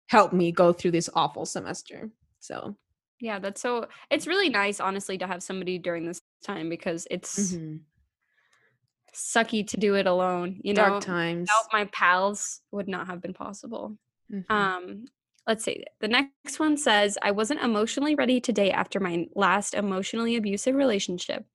helped 0.07 0.33
me 0.33 0.51
go 0.51 0.73
through 0.73 0.91
this 0.91 1.09
awful 1.15 1.45
semester. 1.45 2.09
So, 2.43 2.75
Yeah, 3.21 3.39
that's 3.39 3.61
so. 3.61 3.87
It's 4.11 4.27
really 4.27 4.49
nice, 4.49 4.81
honestly, 4.81 5.17
to 5.19 5.27
have 5.27 5.41
somebody 5.41 5.77
during 5.77 6.05
this 6.05 6.21
time 6.43 6.67
because 6.67 7.07
it's 7.09 7.53
mhm. 7.53 7.79
sucky 9.15 9.65
to 9.67 9.77
do 9.77 9.95
it 9.95 10.07
alone. 10.07 10.59
You 10.61 10.73
know, 10.73 10.89
dark 10.89 11.03
times. 11.03 11.49
without 11.49 11.71
my 11.71 11.85
pals 11.93 12.59
would 12.71 12.89
not 12.89 13.07
have 13.07 13.21
been 13.21 13.33
possible. 13.33 13.97
Mhm. 14.29 14.51
Um, 14.51 15.05
let's 15.47 15.63
see. 15.63 15.85
The 16.01 16.09
next 16.09 16.59
one 16.59 16.75
says, 16.75 17.17
I 17.21 17.31
wasn't 17.31 17.61
emotionally 17.61 18.15
ready 18.15 18.41
to 18.41 18.51
date 18.51 18.73
after 18.73 18.99
my 18.99 19.27
last 19.35 19.73
emotionally 19.73 20.35
abusive 20.35 20.75
relationship. 20.75 21.45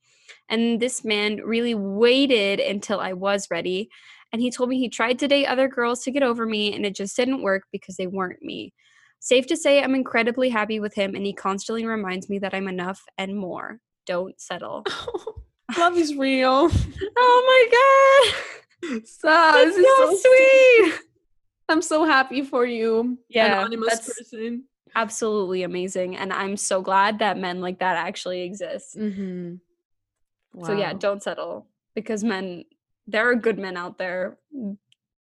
And 0.49 0.81
this 0.81 1.05
man 1.05 1.43
really 1.45 1.75
waited 1.75 2.61
until 2.61 3.01
I 3.01 3.13
was 3.13 3.51
ready. 3.51 3.91
And 4.33 4.41
he 4.41 4.51
told 4.51 4.71
me 4.71 4.79
he 4.79 4.89
tried 4.89 5.19
to 5.19 5.29
date 5.29 5.47
other 5.47 5.69
girls 5.69 6.03
to 6.05 6.11
get 6.11 6.23
over 6.23 6.47
me, 6.47 6.75
and 6.75 6.87
it 6.87 6.95
just 6.95 7.17
didn't 7.17 7.43
work 7.43 7.65
because 7.73 7.97
they 7.97 8.07
weren't 8.07 8.43
me. 8.43 8.73
Safe 9.21 9.47
to 9.49 9.57
say, 9.57 9.83
I'm 9.83 9.95
incredibly 9.95 10.49
happy 10.49 10.81
with 10.81 10.95
him, 10.95 11.15
and 11.15 11.27
he 11.27 11.33
constantly 11.33 11.85
reminds 11.87 12.29
me 12.29 12.39
that 12.39 12.55
I'm 12.55 12.69
enough 12.69 13.05
and 13.19 13.37
more. 13.37 13.81
Don't 14.07 14.41
settle. 14.41 14.85
Love 15.79 15.97
is 15.97 16.15
real. 16.15 16.71
oh 17.19 17.43
my 17.47 18.33
God. 18.91 19.03
so, 19.07 19.29
That's 19.29 19.77
this 19.77 19.79
is 19.79 19.87
so 19.97 20.17
sweet. 20.31 20.95
I'm 21.69 21.83
so 21.83 22.05
happy 22.05 22.43
for 22.43 22.65
you, 22.65 23.19
Yeah, 23.29 23.47
anonymous 23.61 23.89
that's- 23.99 24.17
person. 24.19 24.65
absolutely 24.97 25.63
amazing 25.65 26.17
and 26.17 26.33
i'm 26.33 26.57
so 26.57 26.81
glad 26.81 27.19
that 27.19 27.37
men 27.37 27.61
like 27.61 27.79
that 27.81 27.97
actually 27.99 28.41
exist 28.41 28.97
Mm-hmm. 28.97 29.57
so 30.65 30.73
yeah 30.73 30.95
don't 30.95 31.23
settle 31.23 31.67
because 31.95 32.25
men 32.25 32.65
there 33.07 33.29
are 33.29 33.35
good 33.35 33.59
men 33.59 33.77
out 33.77 33.99
there 33.99 34.39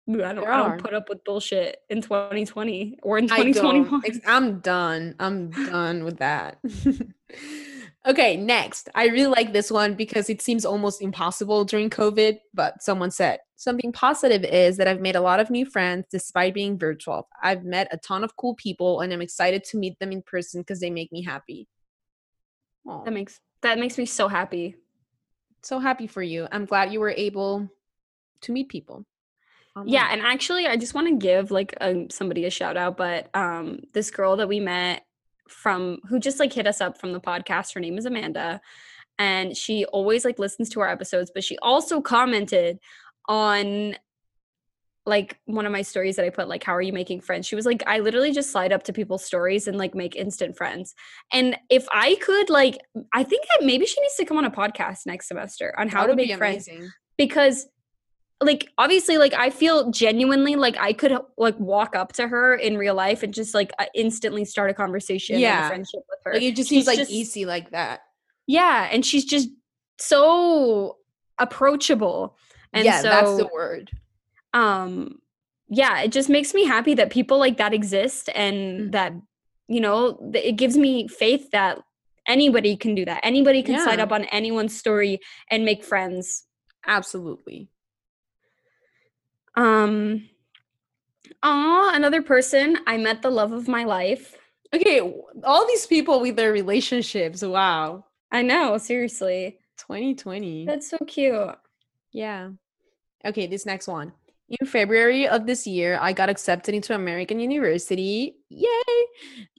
I 0.08 0.32
don't, 0.32 0.46
I 0.46 0.56
don't 0.68 0.82
put 0.82 0.94
up 0.94 1.08
with 1.08 1.22
bullshit 1.24 1.78
in 1.90 2.00
2020 2.00 2.98
or 3.02 3.18
in 3.18 3.30
I 3.30 3.42
2021 3.42 4.00
don't. 4.00 4.22
I'm 4.26 4.60
done. 4.60 5.14
I'm 5.20 5.50
done 5.66 6.04
with 6.04 6.18
that. 6.18 6.58
okay, 8.06 8.36
next. 8.36 8.88
I 8.94 9.08
really 9.08 9.26
like 9.26 9.52
this 9.52 9.70
one 9.70 9.94
because 9.94 10.30
it 10.30 10.40
seems 10.40 10.64
almost 10.64 11.02
impossible 11.02 11.64
during 11.64 11.90
COVID, 11.90 12.38
but 12.54 12.82
someone 12.82 13.10
said 13.10 13.40
something 13.56 13.92
positive 13.92 14.44
is 14.44 14.76
that 14.78 14.88
I've 14.88 15.00
made 15.00 15.16
a 15.16 15.20
lot 15.20 15.40
of 15.40 15.50
new 15.50 15.66
friends 15.66 16.06
despite 16.10 16.54
being 16.54 16.78
virtual. 16.78 17.28
I've 17.42 17.64
met 17.64 17.88
a 17.90 17.98
ton 17.98 18.24
of 18.24 18.36
cool 18.36 18.54
people 18.54 19.00
and 19.00 19.12
I'm 19.12 19.22
excited 19.22 19.62
to 19.64 19.76
meet 19.76 19.98
them 19.98 20.12
in 20.12 20.22
person 20.22 20.62
because 20.62 20.80
they 20.80 20.90
make 20.90 21.12
me 21.12 21.22
happy. 21.22 21.68
Aw, 22.86 23.04
that 23.04 23.12
makes 23.12 23.40
that 23.60 23.78
makes 23.78 23.98
me 23.98 24.06
so 24.06 24.28
happy 24.28 24.76
so 25.62 25.78
happy 25.78 26.06
for 26.06 26.22
you. 26.22 26.48
I'm 26.50 26.64
glad 26.64 26.92
you 26.92 27.00
were 27.00 27.14
able 27.16 27.68
to 28.42 28.52
meet 28.52 28.68
people. 28.68 29.04
Yeah 29.86 30.08
and 30.10 30.20
actually 30.20 30.66
i 30.66 30.76
just 30.76 30.94
want 30.94 31.08
to 31.08 31.16
give 31.16 31.50
like 31.50 31.76
um, 31.80 32.08
somebody 32.10 32.44
a 32.44 32.50
shout 32.50 32.76
out 32.76 32.96
but 32.96 33.28
um 33.34 33.80
this 33.92 34.10
girl 34.10 34.36
that 34.36 34.48
we 34.48 34.60
met 34.60 35.04
from 35.48 35.98
who 36.08 36.18
just 36.18 36.38
like 36.38 36.52
hit 36.52 36.66
us 36.66 36.80
up 36.80 36.98
from 36.98 37.12
the 37.12 37.20
podcast 37.20 37.74
her 37.74 37.80
name 37.80 37.96
is 37.98 38.06
amanda 38.06 38.60
and 39.18 39.56
she 39.56 39.84
always 39.86 40.24
like 40.24 40.38
listens 40.38 40.68
to 40.68 40.80
our 40.80 40.88
episodes 40.88 41.30
but 41.34 41.44
she 41.44 41.58
also 41.58 42.00
commented 42.00 42.78
on 43.28 43.94
like 45.08 45.40
one 45.46 45.64
of 45.64 45.72
my 45.72 45.82
stories 45.82 46.16
that 46.16 46.24
i 46.24 46.30
put 46.30 46.48
like 46.48 46.62
how 46.62 46.74
are 46.76 46.82
you 46.82 46.92
making 46.92 47.20
friends? 47.20 47.46
She 47.46 47.56
was 47.56 47.66
like 47.66 47.82
i 47.86 47.98
literally 47.98 48.30
just 48.30 48.52
slide 48.52 48.72
up 48.72 48.82
to 48.84 48.92
people's 48.92 49.24
stories 49.24 49.66
and 49.66 49.76
like 49.78 49.94
make 49.94 50.14
instant 50.14 50.56
friends. 50.56 50.94
And 51.32 51.56
if 51.70 51.86
i 51.90 52.14
could 52.16 52.50
like 52.50 52.78
i 53.12 53.24
think 53.24 53.44
that 53.48 53.64
maybe 53.64 53.86
she 53.86 54.00
needs 54.00 54.16
to 54.16 54.26
come 54.26 54.36
on 54.36 54.44
a 54.44 54.50
podcast 54.50 55.06
next 55.06 55.28
semester 55.28 55.74
on 55.78 55.88
how 55.88 56.06
to 56.06 56.14
make 56.14 56.36
friends 56.36 56.68
amazing. 56.68 56.90
because 57.16 57.66
like 58.40 58.68
obviously 58.78 59.18
like 59.18 59.34
i 59.34 59.50
feel 59.50 59.90
genuinely 59.90 60.54
like 60.54 60.76
i 60.78 60.92
could 60.92 61.12
like 61.36 61.58
walk 61.58 61.96
up 61.96 62.12
to 62.12 62.28
her 62.28 62.54
in 62.54 62.76
real 62.78 62.94
life 62.94 63.22
and 63.24 63.34
just 63.34 63.52
like 63.54 63.72
uh, 63.80 63.86
instantly 63.94 64.44
start 64.44 64.70
a 64.70 64.74
conversation 64.74 65.34
and 65.34 65.42
Yeah. 65.42 65.66
a 65.66 65.68
friendship 65.68 66.02
with 66.08 66.18
her 66.24 66.34
Like 66.34 66.42
it 66.42 66.54
just 66.56 66.68
She's 66.68 66.84
seems 66.84 66.86
like 66.86 66.98
just- 66.98 67.10
easy 67.10 67.44
like 67.46 67.70
that. 67.70 68.00
yeah 68.46 68.88
and 68.92 69.04
she's 69.04 69.24
just 69.24 69.48
so 69.98 70.98
approachable 71.38 72.36
and 72.72 72.84
yeah, 72.84 73.00
so 73.00 73.08
that's 73.08 73.36
the 73.36 73.48
word. 73.52 73.90
um 74.54 75.18
yeah 75.68 76.00
it 76.00 76.12
just 76.12 76.28
makes 76.28 76.54
me 76.54 76.64
happy 76.64 76.94
that 76.94 77.10
people 77.10 77.38
like 77.38 77.56
that 77.58 77.74
exist 77.74 78.28
and 78.34 78.56
Mm. 78.88 78.92
that 78.92 79.12
you 79.68 79.80
know 79.80 80.18
it 80.34 80.52
gives 80.56 80.76
me 80.78 81.08
faith 81.08 81.50
that 81.50 81.78
anybody 82.26 82.76
can 82.76 82.94
do 82.94 83.04
that 83.04 83.20
anybody 83.24 83.62
can 83.62 83.80
slide 83.82 83.98
Yeah. 83.98 84.04
up 84.04 84.12
on 84.12 84.24
anyone's 84.26 84.76
story 84.78 85.18
and 85.50 85.64
make 85.64 85.82
friends 85.84 86.44
Absolutely. 86.86 87.68
Um 89.58 90.28
Aw, 91.42 91.94
another 91.94 92.22
person. 92.22 92.78
I 92.86 92.96
met 92.96 93.22
the 93.22 93.30
love 93.30 93.52
of 93.52 93.68
my 93.68 93.84
life. 93.84 94.36
Okay, 94.74 95.00
all 95.44 95.66
these 95.66 95.86
people 95.86 96.20
with 96.20 96.36
their 96.36 96.52
relationships. 96.52 97.42
Wow. 97.42 98.04
I 98.30 98.42
know, 98.42 98.76
seriously. 98.78 99.58
2020. 99.78 100.66
That's 100.66 100.90
so 100.90 100.98
cute. 101.06 101.56
Yeah. 102.12 102.50
Okay, 103.24 103.46
this 103.46 103.66
next 103.66 103.88
one. 103.88 104.12
In 104.60 104.66
February 104.66 105.28
of 105.28 105.46
this 105.46 105.66
year, 105.66 105.98
I 106.00 106.12
got 106.12 106.30
accepted 106.30 106.74
into 106.74 106.94
American 106.94 107.38
University. 107.38 108.36
Yay! 108.48 108.68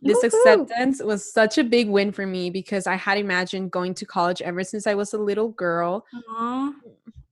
This 0.02 0.18
Woohoo! 0.18 0.28
acceptance 0.28 1.02
was 1.02 1.32
such 1.32 1.60
a 1.60 1.64
big 1.64 1.88
win 1.88 2.12
for 2.12 2.26
me 2.26 2.50
because 2.50 2.88
I 2.88 2.96
had 2.96 3.20
imagined 3.20 3.72
going 3.72 3.94
to 3.96 4.06
college 4.06 4.42
ever 4.42 4.64
since 4.64 4.88
I 4.88 4.96
was 4.96 5.14
a 5.14 5.18
little 5.18 5.50
girl. 5.50 6.06
Aw. 6.30 6.74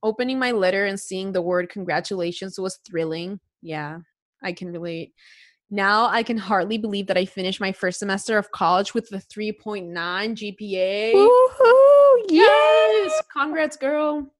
Opening 0.02 0.38
my 0.38 0.52
letter 0.52 0.86
and 0.86 0.98
seeing 0.98 1.32
the 1.32 1.42
word 1.42 1.68
congratulations 1.68 2.58
was 2.58 2.78
thrilling. 2.88 3.40
Yeah, 3.62 3.98
I 4.42 4.52
can 4.52 4.72
relate. 4.72 5.12
Now 5.70 6.06
I 6.06 6.22
can 6.22 6.38
hardly 6.38 6.78
believe 6.78 7.06
that 7.08 7.18
I 7.18 7.26
finished 7.26 7.60
my 7.60 7.72
first 7.72 7.98
semester 7.98 8.38
of 8.38 8.50
college 8.52 8.94
with 8.94 9.12
a 9.12 9.18
3.9 9.18 9.92
GPA. 9.92 11.14
Woohoo! 11.14 12.24
Yes! 12.28 13.22
Congrats, 13.36 13.76
girl. 13.76 14.32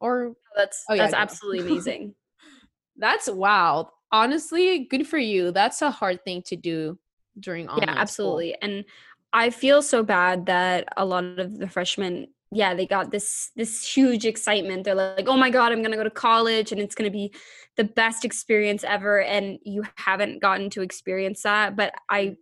Or 0.00 0.26
oh, 0.28 0.36
That's 0.56 0.84
Oh, 0.88 0.94
yeah, 0.94 1.02
that's 1.02 1.14
absolutely 1.14 1.70
amazing. 1.70 2.14
That's 2.96 3.28
wow. 3.28 3.90
Honestly, 4.12 4.86
good 4.88 5.06
for 5.08 5.18
you. 5.18 5.50
That's 5.50 5.82
a 5.82 5.90
hard 5.90 6.24
thing 6.24 6.42
to 6.42 6.54
do 6.54 6.96
during 7.40 7.68
online 7.68 7.88
yeah, 7.88 7.92
school. 7.94 8.00
absolutely. 8.00 8.56
And 8.62 8.84
I 9.32 9.50
feel 9.50 9.82
so 9.82 10.04
bad 10.04 10.46
that 10.46 10.88
a 10.96 11.04
lot 11.04 11.24
of 11.24 11.58
the 11.58 11.68
freshmen, 11.68 12.28
yeah, 12.50 12.74
they 12.74 12.86
got 12.86 13.10
this 13.10 13.50
this 13.56 13.86
huge 13.86 14.24
excitement. 14.24 14.84
They're 14.84 14.94
like, 14.94 15.26
"Oh 15.26 15.36
my 15.36 15.50
god, 15.50 15.72
I'm 15.72 15.80
going 15.80 15.90
to 15.90 15.96
go 15.96 16.04
to 16.04 16.10
college 16.10 16.72
and 16.72 16.80
it's 16.80 16.94
going 16.94 17.10
to 17.10 17.12
be 17.12 17.32
the 17.76 17.84
best 17.84 18.24
experience 18.24 18.84
ever." 18.84 19.20
And 19.22 19.58
you 19.64 19.84
haven't 19.96 20.40
gotten 20.40 20.70
to 20.70 20.82
experience 20.82 21.42
that, 21.42 21.76
but 21.76 21.94
I 22.08 22.36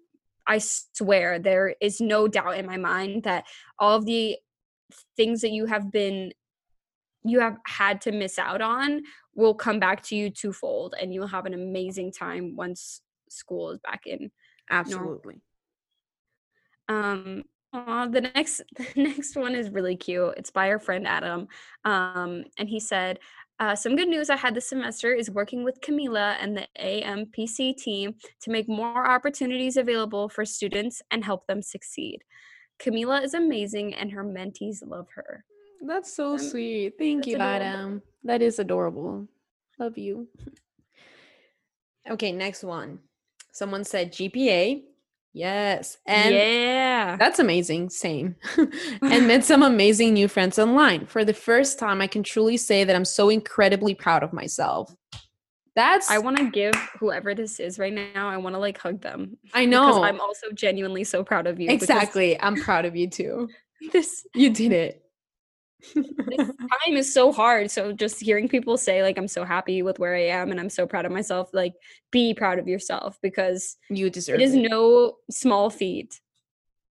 I 0.46 0.58
swear 0.58 1.38
there 1.38 1.74
is 1.80 2.00
no 2.00 2.28
doubt 2.28 2.58
in 2.58 2.66
my 2.66 2.76
mind 2.76 3.22
that 3.24 3.44
all 3.78 3.96
of 3.96 4.06
the 4.06 4.36
things 5.16 5.40
that 5.40 5.50
you 5.52 5.66
have 5.66 5.90
been 5.90 6.32
you 7.24 7.40
have 7.40 7.56
had 7.66 8.00
to 8.00 8.12
miss 8.12 8.38
out 8.38 8.60
on 8.60 9.02
will 9.34 9.54
come 9.54 9.78
back 9.78 10.02
to 10.02 10.16
you 10.16 10.28
twofold 10.28 10.94
and 11.00 11.14
you'll 11.14 11.26
have 11.28 11.46
an 11.46 11.54
amazing 11.54 12.12
time 12.12 12.56
once 12.56 13.00
school 13.28 13.70
is 13.70 13.78
back 13.78 14.06
in 14.06 14.30
Absolutely. 14.70 15.40
um 16.88 17.44
aw, 17.72 18.06
the 18.06 18.20
next 18.20 18.62
the 18.76 19.02
next 19.02 19.36
one 19.36 19.54
is 19.54 19.70
really 19.70 19.96
cute 19.96 20.34
it's 20.36 20.50
by 20.50 20.68
our 20.68 20.78
friend 20.78 21.06
adam 21.06 21.48
um 21.84 22.44
and 22.58 22.68
he 22.68 22.80
said 22.80 23.18
uh, 23.60 23.76
some 23.76 23.94
good 23.94 24.08
news 24.08 24.28
I 24.28 24.34
had 24.34 24.56
this 24.56 24.68
semester 24.68 25.12
is 25.12 25.30
working 25.30 25.62
with 25.62 25.80
Camila 25.80 26.36
and 26.40 26.56
the 26.56 26.66
AMPC 26.80 27.76
team 27.76 28.14
to 28.40 28.50
make 28.50 28.68
more 28.68 29.06
opportunities 29.08 29.76
available 29.76 30.28
for 30.28 30.44
students 30.44 31.00
and 31.12 31.24
help 31.24 31.46
them 31.46 31.62
succeed. 31.62 32.24
Camila 32.80 33.22
is 33.22 33.34
amazing 33.34 33.94
and 33.94 34.10
her 34.10 34.24
mentees 34.24 34.78
love 34.84 35.06
her. 35.14 35.44
That's 35.86 36.12
so 36.12 36.32
Um, 36.32 36.38
sweet. 36.38 36.94
Thank 36.98 37.26
you, 37.28 37.36
adorable. 37.36 37.54
Adam. 37.66 38.02
That 38.24 38.42
is 38.42 38.58
adorable. 38.58 39.28
Love 39.78 39.96
you. 39.96 40.26
Okay, 42.10 42.32
next 42.32 42.64
one. 42.64 42.98
Someone 43.52 43.84
said 43.84 44.12
GPA. 44.12 44.82
Yes. 45.34 45.98
And 46.06 46.34
yeah. 46.34 47.16
That's 47.16 47.38
amazing. 47.38 47.90
Same. 47.90 48.36
and 49.02 49.26
met 49.26 49.44
some 49.44 49.62
amazing 49.62 50.14
new 50.14 50.28
friends 50.28 50.58
online. 50.58 51.06
For 51.06 51.24
the 51.24 51.32
first 51.32 51.78
time, 51.78 52.00
I 52.00 52.06
can 52.06 52.22
truly 52.22 52.56
say 52.56 52.84
that 52.84 52.94
I'm 52.94 53.04
so 53.04 53.28
incredibly 53.28 53.94
proud 53.94 54.22
of 54.22 54.32
myself. 54.32 54.94
That's 55.74 56.10
I 56.10 56.18
want 56.18 56.36
to 56.36 56.50
give 56.50 56.74
whoever 57.00 57.34
this 57.34 57.58
is 57.58 57.78
right 57.78 57.92
now, 57.92 58.28
I 58.28 58.36
want 58.36 58.54
to 58.54 58.58
like 58.58 58.76
hug 58.76 59.00
them. 59.00 59.38
I 59.54 59.64
Because 59.64 59.96
know. 59.96 60.04
I'm 60.04 60.20
also 60.20 60.48
genuinely 60.52 61.04
so 61.04 61.24
proud 61.24 61.46
of 61.46 61.58
you. 61.58 61.70
exactly. 61.70 62.38
I'm 62.40 62.56
proud 62.56 62.84
of 62.84 62.94
you 62.96 63.08
too. 63.08 63.48
This 63.92 64.24
You 64.34 64.50
did 64.50 64.70
it. 64.70 65.02
This 65.94 66.46
time 66.46 66.96
is 66.96 67.12
so 67.12 67.32
hard. 67.32 67.70
So 67.70 67.92
just 67.92 68.20
hearing 68.20 68.48
people 68.48 68.76
say 68.76 69.02
like 69.02 69.18
I'm 69.18 69.28
so 69.28 69.44
happy 69.44 69.82
with 69.82 69.98
where 69.98 70.14
I 70.14 70.26
am 70.26 70.50
and 70.50 70.60
I'm 70.60 70.70
so 70.70 70.86
proud 70.86 71.04
of 71.06 71.12
myself, 71.12 71.50
like 71.52 71.74
be 72.10 72.34
proud 72.34 72.58
of 72.58 72.68
yourself 72.68 73.18
because 73.22 73.76
you 73.88 74.10
deserve 74.10 74.40
it 74.40 74.44
is 74.44 74.54
no 74.54 75.16
small 75.30 75.70
feat. 75.70 76.20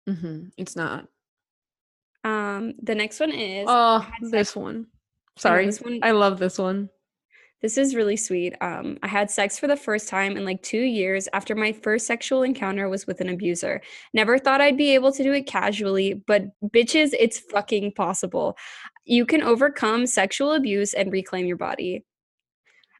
Mm-hmm. 0.09 0.49
It's 0.57 0.75
not. 0.75 1.07
Um 2.23 2.73
the 2.81 2.95
next 2.95 3.19
one 3.19 3.31
is 3.31 3.65
Oh, 3.69 4.07
this 4.21 4.55
one. 4.55 4.87
Sorry. 5.37 5.65
this 5.65 5.81
one- 5.81 5.99
I 6.01 6.11
love 6.11 6.39
this 6.39 6.57
one. 6.57 6.89
This 7.61 7.77
is 7.77 7.95
really 7.95 8.17
sweet. 8.17 8.53
Um, 8.61 8.97
I 9.01 9.07
had 9.07 9.31
sex 9.31 9.57
for 9.57 9.65
the 9.65 9.75
first 9.75 10.07
time 10.07 10.37
in 10.37 10.45
like 10.45 10.61
two 10.61 10.81
years 10.81 11.27
after 11.33 11.55
my 11.55 11.71
first 11.71 12.05
sexual 12.05 12.43
encounter 12.43 12.87
was 12.87 13.07
with 13.07 13.19
an 13.19 13.29
abuser. 13.29 13.81
Never 14.13 14.37
thought 14.37 14.61
I'd 14.61 14.77
be 14.77 14.93
able 14.93 15.11
to 15.11 15.23
do 15.23 15.33
it 15.33 15.47
casually, 15.47 16.13
but 16.27 16.43
bitches, 16.67 17.13
it's 17.19 17.39
fucking 17.39 17.93
possible. 17.93 18.55
You 19.05 19.25
can 19.25 19.41
overcome 19.41 20.05
sexual 20.05 20.53
abuse 20.53 20.93
and 20.93 21.11
reclaim 21.11 21.47
your 21.47 21.57
body. 21.57 22.05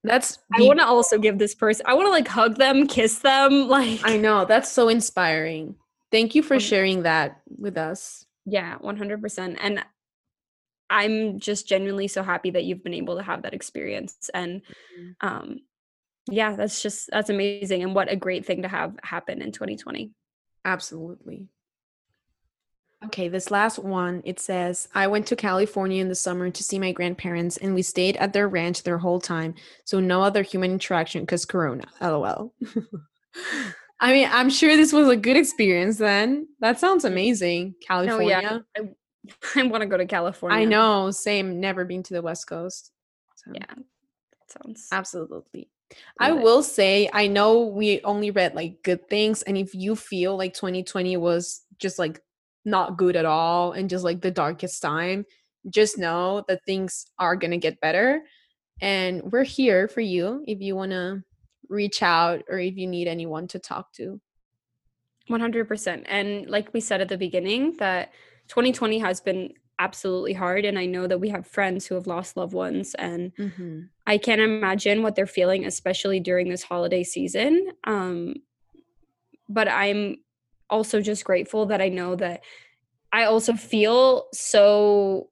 That's 0.04 0.40
I 0.54 0.62
want 0.62 0.80
to 0.80 0.86
also 0.86 1.18
give 1.18 1.38
this 1.38 1.54
person, 1.54 1.86
I 1.88 1.94
want 1.94 2.08
to 2.08 2.12
like 2.12 2.28
hug 2.28 2.58
them, 2.58 2.88
kiss 2.88 3.20
them. 3.20 3.68
Like, 3.68 4.00
I 4.04 4.18
know. 4.18 4.46
That's 4.46 4.72
so 4.72 4.90
inspiring. 4.90 5.76
Thank 6.12 6.34
you 6.34 6.42
for 6.42 6.60
sharing 6.60 7.04
that 7.04 7.42
with 7.60 7.78
us. 7.78 8.26
yeah, 8.46 8.78
100%. 8.80 9.58
And 9.60 9.84
I'm 10.90 11.40
just 11.40 11.68
genuinely 11.68 12.08
so 12.08 12.24
happy 12.24 12.50
that 12.52 12.64
you've 12.64 12.84
been 12.84 12.94
able 12.94 13.18
to 13.18 13.24
have 13.24 13.42
that 13.44 13.54
experience. 13.54 14.30
And 14.34 14.62
Mhm. 15.00 15.16
um, 15.22 15.60
yeah, 16.30 16.56
that's 16.56 16.82
just, 16.82 17.10
that's 17.12 17.30
amazing. 17.30 17.84
And 17.84 17.94
what 17.96 18.12
a 18.12 18.16
great 18.16 18.46
thing 18.46 18.62
to 18.64 18.68
have 18.68 18.96
happen 19.04 19.42
in 19.42 19.52
2020. 19.52 20.12
Absolutely. 20.66 21.48
Okay, 23.06 23.28
this 23.28 23.52
last 23.52 23.78
one 23.80 24.24
it 24.26 24.40
says 24.40 24.88
I 24.96 25.06
went 25.08 25.28
to 25.28 25.36
California 25.36 26.02
in 26.02 26.10
the 26.10 26.16
summer 26.16 26.50
to 26.50 26.64
see 26.64 26.80
my 26.80 26.92
grandparents 26.92 27.56
and 27.58 27.76
we 27.76 27.84
stayed 27.84 28.18
at 28.18 28.34
their 28.34 28.48
ranch 28.48 28.84
their 28.84 28.98
whole 28.98 29.22
time. 29.22 29.54
So 29.86 30.00
no 30.00 30.24
other 30.24 30.42
human 30.42 30.72
interaction 30.72 31.22
because 31.22 31.46
Corona. 31.46 31.86
LOL. 32.02 32.54
I 34.00 34.14
mean, 34.14 34.28
I'm 34.32 34.50
sure 34.50 34.76
this 34.76 34.94
was 34.94 35.08
a 35.10 35.16
good 35.16 35.38
experience 35.38 35.98
then. 35.98 36.48
That 36.60 36.80
sounds 36.80 37.06
amazing. 37.06 37.76
No, 37.82 37.88
California. 37.88 38.28
yeah. 38.42 38.60
I, 38.76 38.90
I 39.56 39.64
want 39.68 39.82
to 39.82 39.88
go 39.88 39.98
to 39.98 40.06
California. 40.06 40.58
I 40.58 40.66
know, 40.66 41.12
same. 41.12 41.60
Never 41.60 41.86
been 41.86 42.04
to 42.04 42.14
the 42.14 42.22
West 42.22 42.48
Coast. 42.48 42.92
So, 43.36 43.52
Yeah. 43.54 43.74
Sounds 44.48 44.88
absolutely. 44.92 45.70
I 46.20 46.32
it. 46.32 46.42
will 46.42 46.64
say, 46.64 47.10
I 47.14 47.28
know 47.28 47.66
we 47.66 48.02
only 48.02 48.32
read 48.32 48.56
like 48.56 48.84
good 48.84 49.10
things, 49.10 49.42
and 49.42 49.58
if 49.58 49.76
you 49.76 49.96
feel 49.96 50.38
like 50.38 50.54
2020 50.54 51.18
was 51.18 51.62
just 51.80 52.00
like 52.00 52.22
not 52.66 52.98
good 52.98 53.16
at 53.16 53.26
all 53.26 53.72
and 53.72 53.90
just 53.90 54.04
like 54.04 54.22
the 54.22 54.32
darkest 54.32 54.82
time, 54.82 55.26
just 55.70 55.98
know 55.98 56.44
that 56.48 56.66
things 56.66 57.08
are 57.20 57.36
gonna 57.36 57.58
get 57.58 57.80
better. 57.82 58.24
And 58.82 59.32
we're 59.32 59.44
here 59.44 59.88
for 59.88 60.02
you 60.02 60.44
if 60.48 60.62
you 60.62 60.76
wanna 60.76 61.24
reach 61.70 62.02
out 62.02 62.44
or 62.50 62.60
if 62.60 62.78
you 62.78 62.88
need 62.88 63.08
anyone 63.08 63.48
to 63.50 63.60
talk 63.60 63.92
to. 63.94 64.20
100%. 65.30 66.04
And 66.06 66.50
like 66.50 66.74
we 66.74 66.80
said 66.80 67.02
at 67.02 67.10
the 67.10 67.18
beginning, 67.18 67.76
that 67.78 68.12
2020 68.48 69.00
has 69.00 69.22
been 69.22 69.54
absolutely 69.80 70.34
hard. 70.34 70.66
And 70.66 70.78
I 70.80 70.86
know 70.86 71.08
that 71.08 71.20
we 71.20 71.30
have 71.30 71.46
friends 71.46 71.86
who 71.86 71.96
have 71.96 72.08
lost 72.08 72.38
loved 72.38 72.54
ones. 72.54 72.96
And 72.96 73.32
Mm-hmm. 73.38 73.82
I 74.06 74.18
can't 74.18 74.42
imagine 74.42 75.04
what 75.04 75.16
they're 75.16 75.28
feeling, 75.28 75.66
especially 75.66 76.20
during 76.20 76.50
this 76.50 76.64
holiday 76.64 77.04
season. 77.04 77.74
Um, 77.84 78.36
but 79.50 79.68
I'm 79.68 80.18
also 80.70 81.02
just 81.02 81.26
grateful 81.26 81.68
that 81.68 81.82
I 81.82 81.90
know 81.90 82.16
that 82.16 82.44
I 83.12 83.26
also 83.26 83.54
feel 83.54 84.28
so. 84.34 85.30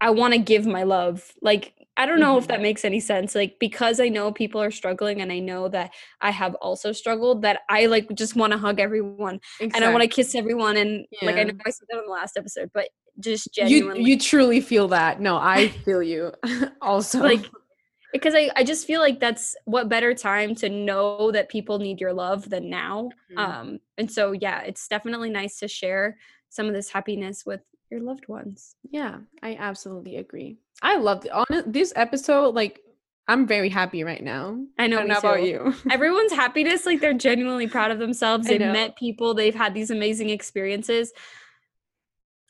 I 0.00 0.10
want 0.10 0.34
to 0.34 0.38
give 0.38 0.66
my 0.66 0.82
love. 0.82 1.32
Like, 1.40 1.73
I 1.96 2.06
don't 2.06 2.18
know 2.20 2.36
if 2.38 2.44
Mhm. 2.44 2.48
that 2.48 2.60
makes 2.60 2.84
any 2.84 2.98
sense. 3.00 3.34
Like, 3.34 3.56
because 3.60 4.00
I 4.00 4.08
know 4.08 4.32
people 4.32 4.60
are 4.60 4.70
struggling 4.72 5.20
and 5.20 5.30
I 5.30 5.38
know 5.38 5.68
that 5.68 5.92
I 6.20 6.30
have 6.32 6.54
also 6.56 6.92
struggled, 6.92 7.42
that 7.42 7.60
I 7.68 7.86
like 7.86 8.12
just 8.14 8.34
want 8.36 8.52
to 8.52 8.58
hug 8.58 8.80
everyone 8.80 9.40
and 9.60 9.84
I 9.84 9.90
want 9.92 10.02
to 10.02 10.08
kiss 10.08 10.34
everyone. 10.34 10.76
And 10.76 11.06
like, 11.22 11.36
I 11.36 11.44
know 11.44 11.54
I 11.64 11.70
said 11.70 11.86
that 11.90 11.98
on 11.98 12.06
the 12.06 12.12
last 12.12 12.36
episode, 12.36 12.70
but 12.74 12.88
just 13.20 13.52
genuinely. 13.54 14.02
you 14.02 14.18
truly 14.18 14.60
feel 14.60 14.88
that. 14.88 15.20
No, 15.20 15.36
I 15.36 15.68
feel 15.84 16.02
you 16.02 16.32
also. 16.82 17.20
like 17.20 17.46
because 18.12 18.34
I, 18.36 18.50
I 18.54 18.62
just 18.64 18.86
feel 18.86 19.00
like 19.00 19.18
that's 19.18 19.56
what 19.64 19.88
better 19.88 20.14
time 20.14 20.54
to 20.56 20.68
know 20.68 21.30
that 21.32 21.48
people 21.48 21.78
need 21.80 22.00
your 22.00 22.12
love 22.12 22.48
than 22.48 22.70
now 22.70 23.10
Mhm. 23.32 23.38
um 23.38 23.78
and 23.98 24.08
so 24.10 24.30
yeah 24.30 24.60
it's 24.62 24.86
definitely 24.86 25.30
nice 25.30 25.58
to 25.58 25.66
share 25.66 26.16
some 26.48 26.66
of 26.68 26.74
this 26.74 26.90
happiness 26.90 27.44
with 27.44 27.60
your 27.94 28.02
loved 28.02 28.26
ones 28.28 28.74
Yeah, 28.90 29.18
I 29.42 29.54
absolutely 29.58 30.16
agree. 30.16 30.58
I 30.82 30.96
loved 30.96 31.26
it. 31.26 31.32
On 31.32 31.46
this 31.66 31.92
episode, 31.94 32.54
like 32.54 32.80
I'm 33.28 33.46
very 33.46 33.68
happy 33.70 34.02
right 34.04 34.22
now. 34.22 34.58
i 34.78 34.86
know 34.86 34.96
I 34.96 35.00
don't 35.00 35.08
know 35.08 35.18
about 35.18 35.42
you. 35.44 35.74
everyone's 35.90 36.32
happiness 36.32 36.84
like 36.86 37.00
they're 37.00 37.14
genuinely 37.28 37.68
proud 37.68 37.90
of 37.92 37.98
themselves 37.98 38.46
they've 38.48 38.60
met 38.60 38.96
people 38.96 39.32
they've 39.34 39.54
had 39.54 39.72
these 39.74 39.90
amazing 39.90 40.30
experiences 40.30 41.12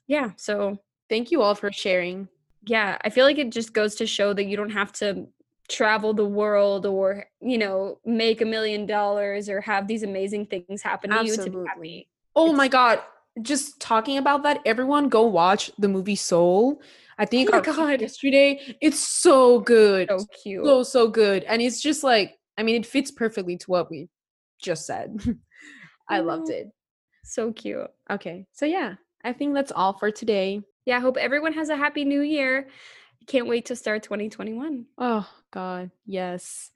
yeah 0.07 0.31
so 0.37 0.79
Thank 1.11 1.31
you 1.31 1.43
all 1.43 1.55
for 1.55 1.71
sharing. 1.71 2.29
yeah 2.67 2.97
i 3.05 3.11
feel 3.11 3.27
like 3.27 3.39
it 3.39 3.51
just 3.53 3.73
goes 3.75 3.95
to 3.97 4.07
show 4.07 4.33
that 4.33 4.45
you 4.45 4.57
don't 4.57 4.71
have 4.71 4.93
to 4.93 5.27
travel 5.69 6.13
the 6.15 6.25
world 6.41 6.87
or 6.87 7.27
you 7.41 7.59
know 7.59 7.99
make 8.05 8.41
a 8.41 8.45
million 8.45 8.87
dollars 8.87 9.49
or 9.49 9.61
have 9.61 9.87
these 9.87 10.03
amazing 10.03 10.47
things 10.47 10.83
happen 10.83 11.11
to 11.11 11.25
you 11.25 11.37
to 11.37 11.51
be 11.51 11.59
happy. 11.67 12.09
Oh 12.37 12.47
It's- 12.47 12.57
my 12.59 12.69
god. 12.69 13.01
Just 13.43 13.81
talking 13.81 14.17
about 14.19 14.43
that, 14.45 14.61
everyone 14.65 15.09
go 15.09 15.23
watch 15.27 15.71
the 15.79 15.89
movie 15.89 16.17
Soul. 16.17 16.81
I 17.19 17.25
think 17.27 17.51
Oh 17.53 17.59
my 17.59 17.61
God. 17.65 18.01
yesterday. 18.01 18.61
It's 18.81 18.99
so 18.99 19.61
good. 19.61 20.09
So 20.11 20.27
cute. 20.43 20.65
so 20.65 20.83
so 20.83 21.09
good 21.09 21.45
and 21.45 21.63
it's 21.63 21.81
just 21.81 22.03
like 22.05 22.35
i 22.59 22.63
mean 22.63 22.77
it 22.77 22.87
fits 22.87 23.11
perfectly 23.11 23.57
to 23.57 23.67
what 23.71 23.91
we 23.91 24.09
just 24.63 24.87
said 24.87 25.17
i 26.09 26.21
loved 26.21 26.45
mm-hmm. 26.49 26.69
it 26.69 26.73
so 27.25 27.53
cute. 27.53 27.89
okay 28.11 28.47
so 28.53 28.67
yeah 28.67 28.95
i 29.25 29.33
think 29.33 29.55
that's 29.55 29.73
all 29.73 29.93
for 29.99 30.11
today 30.11 30.61
Yeah, 30.87 30.99
I 30.99 31.01
hope 31.01 31.17
everyone 31.17 31.55
has 31.55 31.71
a 31.71 31.77
happy 31.77 32.05
new 32.05 32.21
year. 32.21 32.69
Can't 33.27 33.49
wait 33.49 33.67
to 33.67 33.77
start 33.77 34.03
2021. 34.03 34.87
oh 34.99 35.27
god 35.51 35.91
yes 36.07 36.71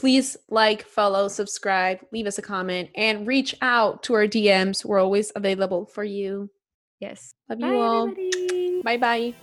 please 0.00 0.34
like 0.48 0.82
follow 0.86 1.28
subscribe 1.28 1.98
leave 2.10 2.26
us 2.26 2.38
a 2.38 2.42
comment 2.42 2.88
and 2.96 3.26
reach 3.26 3.54
out 3.60 4.02
to 4.02 4.14
our 4.14 4.26
dms 4.26 4.82
we're 4.82 4.98
always 4.98 5.30
available 5.36 5.84
for 5.84 6.02
you. 6.02 6.48
Yes. 7.00 7.34
love 7.50 7.60
Bye 7.60 7.68
you 7.68 7.78
all. 7.78 8.82
bye 8.82 8.96
bye 8.96 9.34